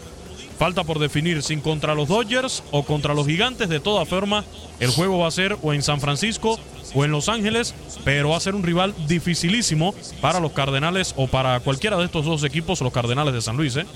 [0.58, 3.68] Falta por definir si contra los Dodgers o contra los Gigantes.
[3.68, 4.46] De toda forma,
[4.80, 6.58] el juego va a ser o en San Francisco
[6.94, 7.74] o en Los Ángeles,
[8.04, 12.24] pero va a ser un rival dificilísimo para los Cardenales o para cualquiera de estos
[12.24, 13.76] dos equipos, los Cardenales de San Luis.
[13.76, 13.86] ¿eh?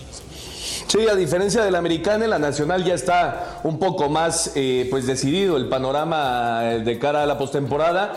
[0.87, 5.07] Sí, a diferencia de la americana, la nacional ya está un poco más eh, pues
[5.07, 8.15] decidido el panorama de cara a la postemporada.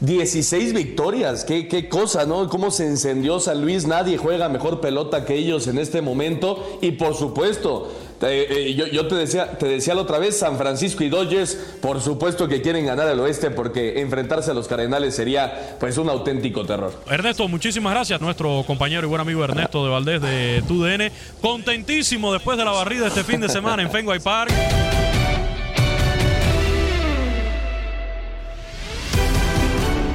[0.00, 2.48] 16 victorias, qué, qué cosa, ¿no?
[2.48, 6.92] Cómo se encendió San Luis, nadie juega mejor pelota que ellos en este momento y
[6.92, 7.90] por supuesto,
[8.30, 12.00] eh, eh, yo, te decía, te decía la otra vez, San Francisco y Dodgers, por
[12.00, 16.64] supuesto que quieren ganar el oeste porque enfrentarse a los Cardenales sería pues un auténtico
[16.64, 16.92] terror.
[17.10, 21.10] Ernesto, muchísimas gracias, nuestro compañero y buen amigo Ernesto de Valdés de TUDN,
[21.40, 24.52] contentísimo después de la barrida este fin de semana en Fenway Park.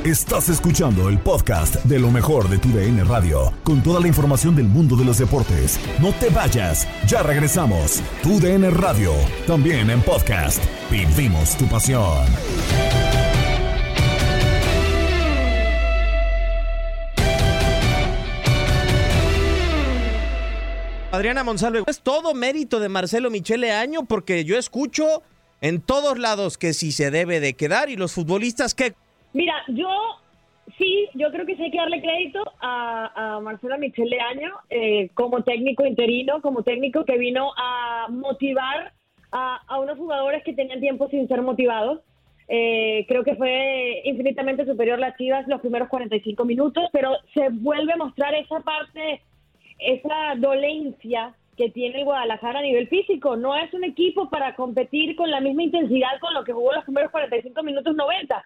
[0.06, 4.56] Estás escuchando el podcast de lo mejor de tu DN Radio, con toda la información
[4.56, 5.78] del mundo de los deportes.
[6.00, 8.02] No te vayas, ya regresamos.
[8.24, 9.12] Tu DN Radio,
[9.46, 10.64] también en podcast.
[10.90, 12.26] Vivimos tu pasión.
[21.12, 25.24] Adriana Monsalve, es todo mérito de Marcelo Michele Año porque yo escucho
[25.60, 28.96] en todos lados que si se debe de quedar y los futbolistas que
[29.34, 29.90] Mira, yo
[30.78, 35.10] sí, yo creo que sí hay que darle crédito a, a Marcelo Michele Año eh,
[35.14, 38.94] como técnico interino, como técnico que vino a motivar
[39.32, 42.02] a, a unos jugadores que tenían tiempo sin ser motivados.
[42.52, 47.94] Eh, creo que fue infinitamente superior las Chivas los primeros 45 minutos, pero se vuelve
[47.94, 49.22] a mostrar esa parte,
[49.78, 53.36] esa dolencia que tiene el Guadalajara a nivel físico.
[53.36, 56.86] No es un equipo para competir con la misma intensidad con lo que jugó los
[56.86, 58.44] primeros 45 minutos 90.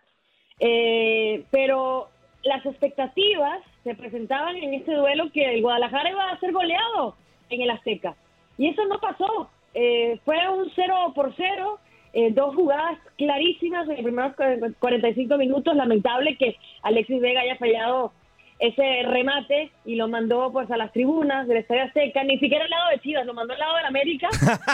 [0.66, 2.08] Eh, pero
[2.44, 7.18] las expectativas se presentaban en este duelo que el Guadalajara iba a ser goleado
[7.50, 8.16] en el Azteca.
[8.58, 9.50] Y eso no pasó.
[9.74, 11.80] Eh, fue un 0 por 0
[12.14, 15.76] eh, dos jugadas clarísimas en los primeros 45 minutos.
[15.76, 18.14] Lamentable que Alexis Vega haya fallado
[18.60, 22.70] ese remate y lo mandó pues a las tribunas del Estadio Azteca, ni siquiera al
[22.70, 24.30] lado de Chivas, lo mandó al lado de América.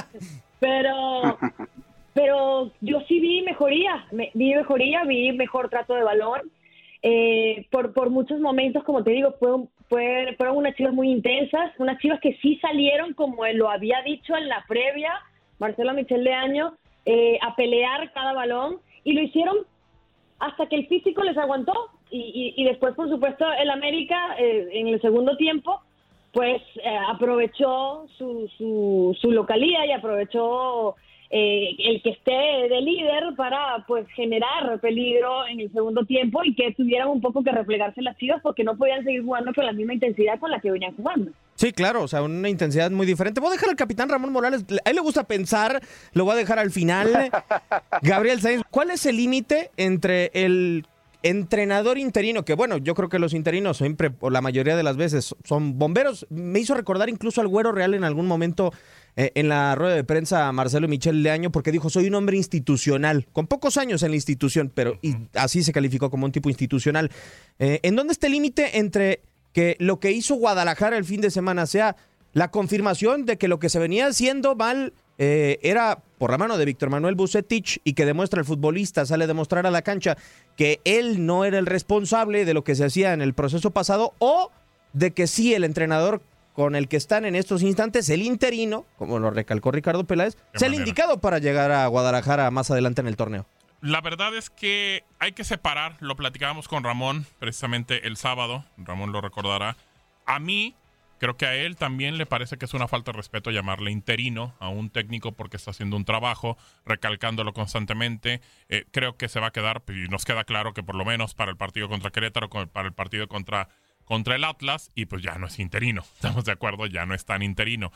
[0.59, 1.39] pero
[2.21, 6.41] pero yo sí vi mejoría, me- vi mejoría, vi mejor trato de balón.
[7.01, 11.09] Eh, por, por muchos momentos, como te digo, fue, un- fue- fueron unas chivas muy
[11.09, 15.13] intensas, unas chivas que sí salieron, como lo había dicho en la previa,
[15.59, 16.73] Marcelo Michel de Año,
[17.05, 19.55] eh, a pelear cada balón y lo hicieron
[20.39, 21.73] hasta que el físico les aguantó
[22.11, 22.19] y,
[22.57, 25.79] y- y después, por supuesto, el América eh, en el segundo tiempo,
[26.33, 30.95] pues eh, aprovechó su, su, su localía y aprovechó
[31.31, 36.55] eh, el que esté de líder para pues generar peligro en el segundo tiempo y
[36.55, 39.71] que tuvieran un poco que replegarse las chivas porque no podían seguir jugando con la
[39.71, 41.31] misma intensidad con la que venían jugando.
[41.53, 43.41] Sí, claro, o sea, una intensidad muy diferente.
[43.41, 45.81] Voy a dejar al capitán Ramón Morales, a él le gusta pensar,
[46.13, 47.29] lo voy a dejar al final.
[48.01, 50.85] Gabriel Sainz, ¿cuál es el límite entre el
[51.21, 54.97] entrenador interino, que bueno, yo creo que los interinos siempre, o la mayoría de las
[54.97, 56.25] veces, son bomberos?
[56.29, 58.71] Me hizo recordar incluso al Güero Real en algún momento
[59.15, 62.37] eh, en la rueda de prensa a Marcelo Michel Leaño, porque dijo, soy un hombre
[62.37, 66.49] institucional, con pocos años en la institución, pero y así se calificó como un tipo
[66.49, 67.11] institucional.
[67.59, 69.21] Eh, ¿En dónde está el límite entre
[69.53, 71.95] que lo que hizo Guadalajara el fin de semana sea
[72.33, 76.57] la confirmación de que lo que se venía haciendo mal eh, era por la mano
[76.57, 80.17] de Víctor Manuel Bucetich y que demuestra el futbolista, sale a demostrar a la cancha
[80.55, 84.13] que él no era el responsable de lo que se hacía en el proceso pasado
[84.19, 84.51] o
[84.93, 86.21] de que sí el entrenador
[86.59, 90.67] con el que están en estos instantes, el interino, como lo recalcó Ricardo Peláez, sea
[90.67, 93.45] el indicado para llegar a Guadalajara más adelante en el torneo.
[93.79, 99.13] La verdad es que hay que separar, lo platicábamos con Ramón precisamente el sábado, Ramón
[99.13, 99.77] lo recordará.
[100.25, 100.75] A mí,
[101.17, 104.53] creo que a él también le parece que es una falta de respeto llamarle interino
[104.59, 108.41] a un técnico porque está haciendo un trabajo, recalcándolo constantemente.
[108.67, 111.35] Eh, creo que se va a quedar, y nos queda claro que por lo menos
[111.35, 113.69] para el partido contra Querétaro, para el partido contra,
[114.09, 117.25] contra el Atlas, y pues ya no es interino, estamos de acuerdo, ya no es
[117.25, 117.91] tan interino.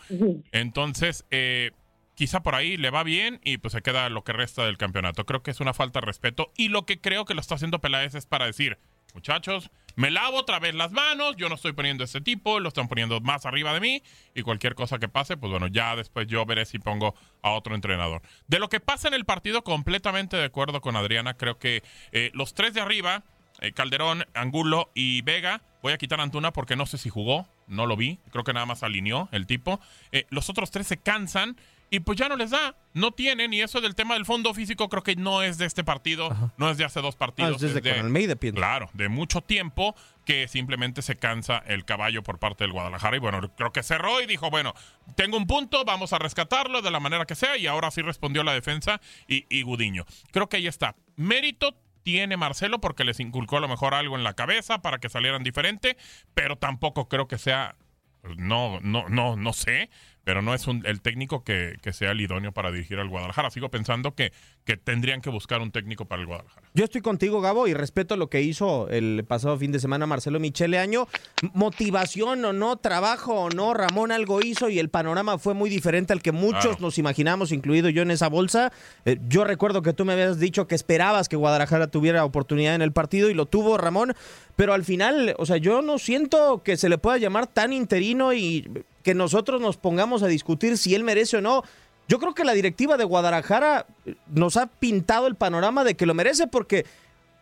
[0.52, 1.72] Entonces, eh,
[2.14, 5.26] quizá por ahí le va bien y pues se queda lo que resta del campeonato.
[5.26, 7.80] Creo que es una falta de respeto y lo que creo que lo está haciendo
[7.80, 8.78] Peláez es para decir,
[9.16, 12.88] muchachos, me lavo otra vez las manos, yo no estoy poniendo este tipo, lo están
[12.88, 14.04] poniendo más arriba de mí
[14.36, 17.74] y cualquier cosa que pase, pues bueno, ya después yo veré si pongo a otro
[17.74, 18.22] entrenador.
[18.48, 22.30] De lo que pasa en el partido, completamente de acuerdo con Adriana, creo que eh,
[22.36, 23.24] los tres de arriba,
[23.74, 27.86] Calderón, Angulo y Vega, voy a quitar a Antuna porque no sé si jugó, no
[27.86, 29.80] lo vi, creo que nada más alineó el tipo.
[30.12, 31.56] Eh, los otros tres se cansan
[31.90, 34.90] y pues ya no les da, no tienen, y eso del tema del fondo físico
[34.90, 37.52] creo que no es de este partido, no es de hace dos partidos.
[37.52, 38.58] Ah, es desde es de- con Almeida, pienso.
[38.58, 43.16] Claro, de mucho tiempo que simplemente se cansa el caballo por parte del Guadalajara.
[43.18, 44.74] Y bueno, creo que cerró y dijo, bueno,
[45.16, 47.58] tengo un punto, vamos a rescatarlo de la manera que sea.
[47.58, 50.06] Y ahora sí respondió la defensa y, y Gudiño.
[50.32, 50.96] Creo que ahí está.
[51.16, 55.10] Mérito tiene Marcelo porque les inculcó a lo mejor algo en la cabeza para que
[55.10, 55.98] salieran diferente,
[56.34, 57.76] pero tampoco creo que sea,
[58.38, 59.90] no, no, no, no sé,
[60.24, 63.50] pero no es un- el técnico que, que sea el idóneo para dirigir al Guadalajara.
[63.50, 64.32] Sigo pensando que,
[64.66, 66.68] que tendrían que buscar un técnico para el Guadalajara.
[66.74, 70.40] Yo estoy contigo, Gabo, y respeto lo que hizo el pasado fin de semana Marcelo
[70.40, 71.08] Michele Año.
[71.54, 76.14] Motivación o no, trabajo o no, Ramón algo hizo y el panorama fue muy diferente
[76.14, 76.78] al que muchos Claro.
[76.82, 78.72] nos imaginamos, incluido yo en esa bolsa.
[79.06, 82.82] Eh, yo recuerdo que tú me habías dicho que esperabas que Guadalajara tuviera oportunidad en
[82.82, 84.14] el partido y lo tuvo Ramón,
[84.56, 88.34] pero al final, o sea, yo no siento que se le pueda llamar tan interino
[88.34, 88.70] y
[89.04, 91.64] que nosotros nos pongamos a discutir si él merece o no.
[92.08, 96.06] Yo creo que la directiva de Guadalajara eh, nos ha pintado el panorama de que
[96.06, 96.86] lo merece porque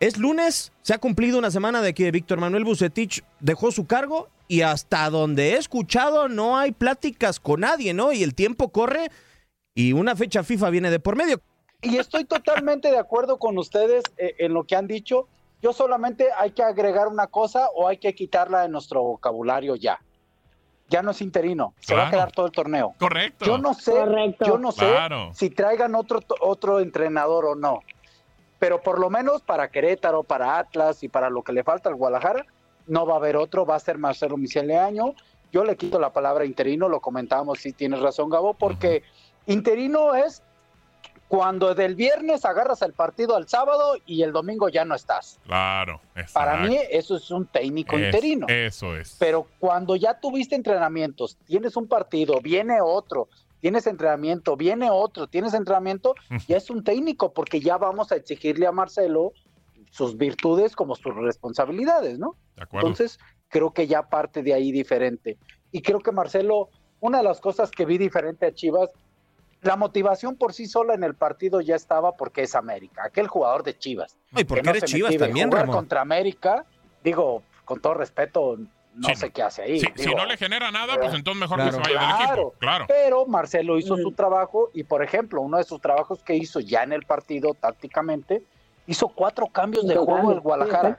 [0.00, 4.28] es lunes, se ha cumplido una semana de que Víctor Manuel Bucetich dejó su cargo
[4.48, 8.12] y hasta donde he escuchado no hay pláticas con nadie, ¿no?
[8.12, 9.10] Y el tiempo corre
[9.74, 11.40] y una fecha FIFA viene de por medio.
[11.82, 15.28] Y estoy totalmente de acuerdo con ustedes eh, en lo que han dicho.
[15.62, 20.00] Yo solamente hay que agregar una cosa o hay que quitarla de nuestro vocabulario ya.
[20.92, 22.94] Ya no es interino, se va a quedar todo el torneo.
[22.98, 23.46] Correcto.
[23.46, 23.94] Yo no sé,
[24.46, 25.30] yo no sé Claro.
[25.32, 27.80] si traigan otro otro entrenador o no.
[28.58, 31.96] Pero por lo menos para Querétaro, para Atlas y para lo que le falta al
[31.96, 32.44] Guadalajara,
[32.86, 35.14] no va a haber otro, va a ser Marcelo Michel Leaño.
[35.50, 39.02] Yo le quito la palabra interino, lo comentábamos, sí tienes razón, Gabo, porque
[39.46, 40.42] interino es
[41.32, 45.40] cuando del viernes agarras el partido al sábado y el domingo ya no estás.
[45.46, 45.98] Claro.
[46.34, 48.46] Para mí eso es un técnico Es- interino.
[48.50, 49.16] Eso es.
[49.18, 53.30] Pero cuando ya tuviste entrenamientos, tienes un partido, viene otro,
[53.60, 56.14] tienes entrenamiento, viene otro, tienes entrenamiento,
[56.46, 59.32] ya es un técnico, porque ya vamos a exigirle a Marcelo
[59.90, 62.36] sus virtudes como sus responsabilidades, ¿no?
[62.56, 62.88] De acuerdo.
[62.88, 63.18] Entonces,
[63.48, 65.38] creo que ya parte de ahí diferente.
[65.70, 66.68] Y creo que Marcelo,
[67.00, 68.90] una de las cosas que vi diferente a Chivas,
[69.62, 73.62] la motivación por sí sola en el partido ya estaba porque es América, aquel jugador
[73.62, 74.16] de Chivas.
[74.34, 75.76] Ay, porque que no eres Chivas también, Jugar Ramón.
[75.76, 76.64] contra América,
[77.04, 78.56] digo, con todo respeto,
[78.94, 79.80] no Sí, sé qué hace ahí.
[79.80, 81.82] Si, no le genera nada, pues entonces mejor que se Claro.
[81.94, 82.34] vaya del equipo.
[82.34, 82.54] Claro.
[82.58, 82.84] Claro.
[82.88, 86.82] Pero Marcelo hizo su trabajo y, por ejemplo, uno de sus trabajos que hizo ya
[86.82, 88.42] en el partido tácticamente,
[88.86, 90.98] hizo cuatro cambios de juego el Guadalajara.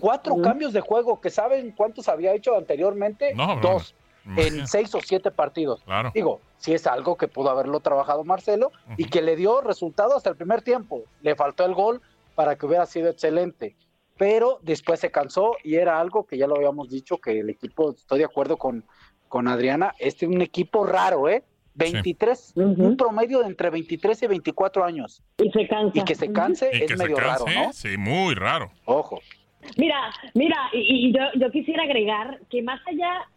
[0.00, 4.07] Cuatro cambios de juego, que saben cuántos había hecho anteriormente, No, dos, no.
[4.36, 5.82] En seis o siete partidos.
[5.84, 6.10] Claro.
[6.14, 10.30] Digo, si es algo que pudo haberlo trabajado Marcelo y que le dio resultado hasta
[10.30, 11.04] el primer tiempo.
[11.22, 12.00] Le faltó el gol
[12.34, 13.76] para que hubiera sido excelente.
[14.16, 17.92] Pero después se cansó y era algo que ya lo habíamos dicho, que el equipo,
[17.92, 18.84] estoy de acuerdo con,
[19.28, 21.44] con Adriana, este es un equipo raro, ¿eh?
[21.78, 25.22] 23, un promedio de entre 23 y 24 años.
[25.38, 25.98] Y se cansa.
[26.00, 27.72] Y que se canse es que medio raro, ¿no?
[27.72, 28.72] sí, muy raro.
[28.84, 29.20] Ojo.
[29.76, 33.28] Mira, mira, y, y yo, yo quisiera agregar que más allá,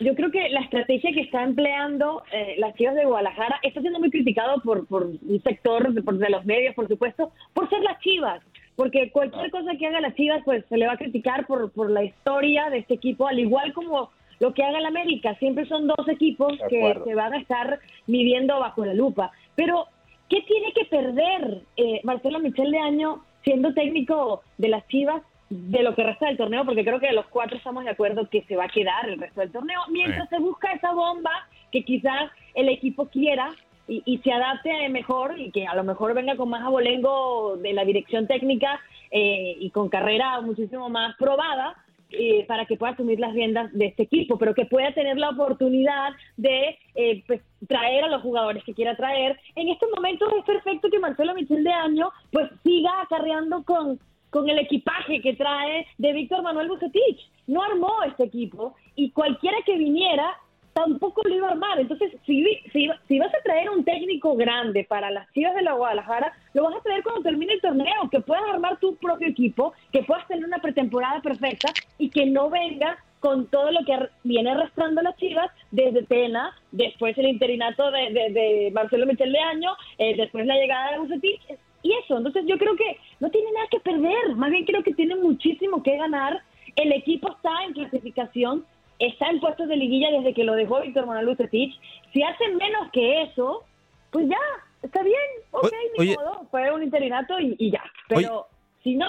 [0.00, 3.98] yo creo que la estrategia que está empleando eh, las Chivas de Guadalajara está siendo
[3.98, 7.80] muy criticado por, por un sector de, por- de los medios, por supuesto, por ser
[7.82, 8.42] las Chivas.
[8.76, 11.90] Porque cualquier cosa que haga las Chivas, pues se le va a criticar por, por
[11.90, 15.34] la historia de este equipo, al igual como lo que haga el América.
[15.36, 19.32] Siempre son dos equipos que se van a estar midiendo bajo la lupa.
[19.54, 19.86] Pero,
[20.28, 25.82] ¿qué tiene que perder eh, Marcelo Michel de Año siendo técnico de las Chivas de
[25.82, 26.64] lo que resta del torneo?
[26.64, 29.40] Porque creo que los cuatro estamos de acuerdo que se va a quedar el resto
[29.40, 33.54] del torneo, mientras se busca esa bomba que quizás el equipo quiera
[33.88, 37.72] y, y se adapte mejor y que a lo mejor venga con más abolengo de
[37.72, 38.80] la dirección técnica
[39.10, 41.76] eh, y con carrera muchísimo más probada
[42.10, 45.30] eh, para que pueda asumir las riendas de este equipo, pero que pueda tener la
[45.30, 49.38] oportunidad de eh, pues, traer a los jugadores que quiera traer.
[49.56, 53.98] En estos momentos es perfecto que Marcelo Michel de Año pues siga acarreando con,
[54.30, 57.28] con el equipaje que trae de Víctor Manuel Bucetich.
[57.46, 60.36] No armó este equipo y cualquiera que viniera
[60.72, 61.80] tampoco lo iba a armar.
[61.80, 65.72] Entonces, si, si, si vas a traer un técnico grande para las Chivas de la
[65.72, 69.72] Guadalajara, lo vas a traer cuando termine el torneo, que puedas armar tu propio equipo,
[69.90, 74.50] que puedas tener una pretemporada perfecta y que no venga con todo lo que viene
[74.50, 79.70] arrastrando las Chivas desde Tena, después el interinato de, de- de Marcelo Michel de Año,
[79.96, 81.40] eh, después la llegada de Bucetich
[81.86, 82.16] y eso.
[82.16, 85.82] Entonces, yo creo que no tiene nada que perder, más bien creo que tiene muchísimo
[85.82, 86.42] que ganar.
[86.74, 88.64] El equipo está en clasificación,
[88.98, 91.78] está en puestos de liguilla desde que lo dejó Víctor Manuel Bucetich.
[92.12, 93.64] Si hacen menos que eso,
[94.10, 94.38] pues ya,
[94.82, 95.16] está bien,
[95.52, 96.16] ok, ni oye.
[96.16, 97.82] modo, fue un interinato y, y ya.
[98.08, 98.46] Pero
[98.82, 99.08] si no,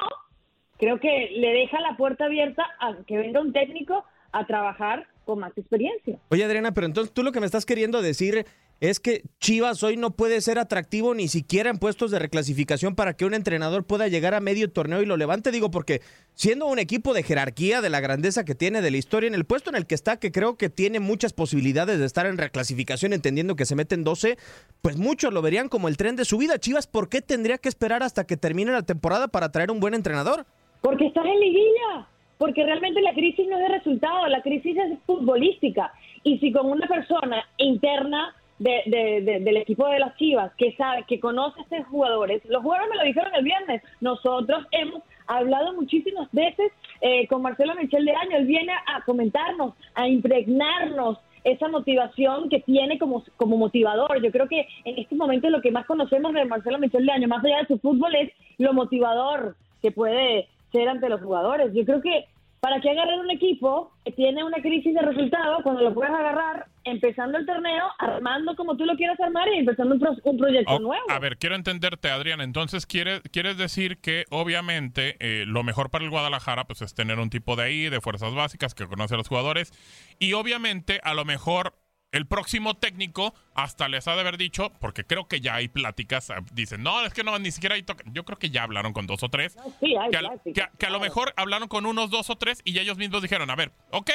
[0.78, 5.40] creo que le deja la puerta abierta a que venga un técnico a trabajar con
[5.40, 6.18] más experiencia.
[6.30, 8.46] Oye, Adriana, pero entonces tú lo que me estás queriendo decir
[8.80, 13.16] es que Chivas hoy no puede ser atractivo ni siquiera en puestos de reclasificación para
[13.16, 15.52] que un entrenador pueda llegar a medio torneo y lo levante.
[15.52, 16.02] Digo, porque
[16.34, 19.46] siendo un equipo de jerarquía, de la grandeza que tiene, de la historia, en el
[19.46, 23.14] puesto en el que está, que creo que tiene muchas posibilidades de estar en reclasificación,
[23.14, 24.38] entendiendo que se meten 12,
[24.82, 26.60] pues muchos lo verían como el tren de su vida.
[26.60, 29.96] Chivas, ¿por qué tendría que esperar hasta que termine la temporada para traer un buen
[29.96, 30.46] entrenador?
[30.82, 32.08] Porque estás en liguilla,
[32.38, 35.92] porque realmente la crisis no es de resultado, la crisis es futbolística.
[36.24, 40.74] Y si con una persona interna de- de- de- del equipo de las Chivas que
[40.76, 45.04] sabe, que conoce a estos jugadores, los jugadores me lo dijeron el viernes, nosotros hemos
[45.28, 51.20] hablado muchísimas veces eh, con Marcelo Michel de Año, él viene a comentarnos, a impregnarnos
[51.44, 54.22] esa motivación que tiene como, como motivador.
[54.22, 57.28] Yo creo que en este momento lo que más conocemos de Marcelo Michel de Año,
[57.28, 61.72] más allá de su fútbol, es lo motivador que puede ser ante los jugadores.
[61.74, 62.26] Yo creo que
[62.60, 66.66] para que agarrar un equipo que tiene una crisis de resultados, cuando lo puedas agarrar
[66.90, 70.74] empezando el torneo, armando como tú lo quieras armar y empezando un, pro- un proyecto
[70.74, 71.04] Oh, nuevo.
[71.10, 72.42] A ver, quiero entenderte, Adrián.
[72.42, 77.20] Entonces, ¿quieres, quieres decir que obviamente eh, lo mejor para el Guadalajara pues es tener
[77.20, 79.72] un tipo de ahí, de fuerzas básicas, que conoce a los jugadores.
[80.20, 81.74] Y obviamente, a lo mejor
[82.14, 86.30] el próximo técnico hasta les ha de haber dicho, porque creo que ya hay pláticas,
[86.30, 88.06] eh, dicen, no, es que no, ni siquiera hay toque.
[88.14, 89.58] Yo creo que ya hablaron con dos o tres.
[89.82, 92.30] Sí, hay que, a, pláticas, que a- que a lo mejor hablaron con unos dos
[92.30, 94.10] o tres y ya ellos mismos dijeron, a ver, ok,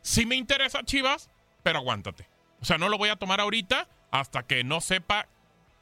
[0.00, 1.30] si me interesa Chivas,
[1.64, 2.28] pero aguántate.
[2.62, 5.26] O sea, no lo voy a tomar ahorita hasta que no sepa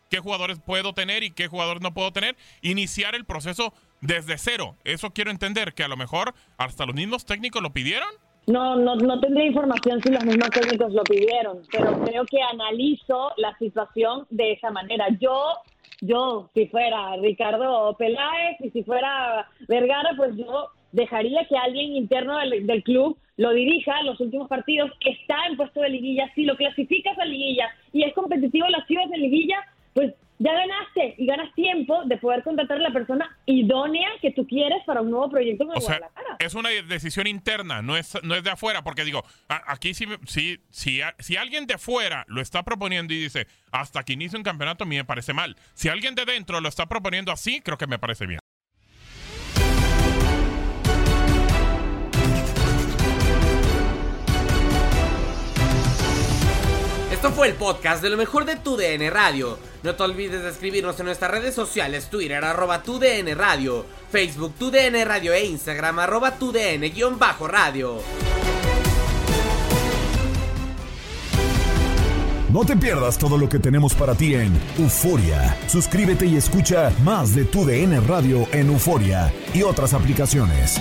[0.09, 2.37] qué jugadores puedo tener y qué jugadores no puedo tener.
[2.63, 4.77] Iniciar el proceso desde cero.
[4.85, 8.09] Eso quiero entender, que a lo mejor hasta los mismos técnicos lo pidieron.
[8.47, 13.33] No, no, no tendría información si los mismos técnicos lo pidieron, pero creo que analizo
[13.37, 15.07] la situación de esa manera.
[15.21, 15.55] Yo,
[16.01, 22.39] yo, si fuera Ricardo Peláez y si fuera Vergara, pues yo dejaría que alguien interno
[22.39, 26.57] del, del club lo dirija los últimos partidos, está en puesto de liguilla, si lo
[26.57, 29.57] clasificas a liguilla y es competitivo las Chivas de liguilla,
[29.95, 34.47] pues ya ganaste y ganas tiempo de poder contratar a la persona idónea que tú
[34.47, 36.37] quieres para un nuevo proyecto en el O sea, Guadalajara.
[36.41, 40.07] es una decisión interna, no es, no es de afuera, porque digo, a- aquí sí,
[40.27, 44.37] sí, sí, a- si alguien de afuera lo está proponiendo y dice, hasta que inicie
[44.37, 45.57] un campeonato, a mí me parece mal.
[45.75, 48.41] Si alguien de dentro lo está proponiendo así, creo que me parece bien.
[57.23, 59.57] Esto fue el podcast de lo mejor de tu DN Radio.
[59.85, 64.55] No te olvides de escribirnos en nuestras redes sociales, Twitter arroba tu DN Radio, Facebook
[64.59, 68.01] tu DN Radio e Instagram arroba tu DN guion bajo radio.
[72.51, 75.57] No te pierdas todo lo que tenemos para ti en Euforia.
[75.69, 80.81] Suscríbete y escucha más de tu DN Radio en Euforia y otras aplicaciones.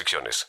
[0.00, 0.48] restricciones.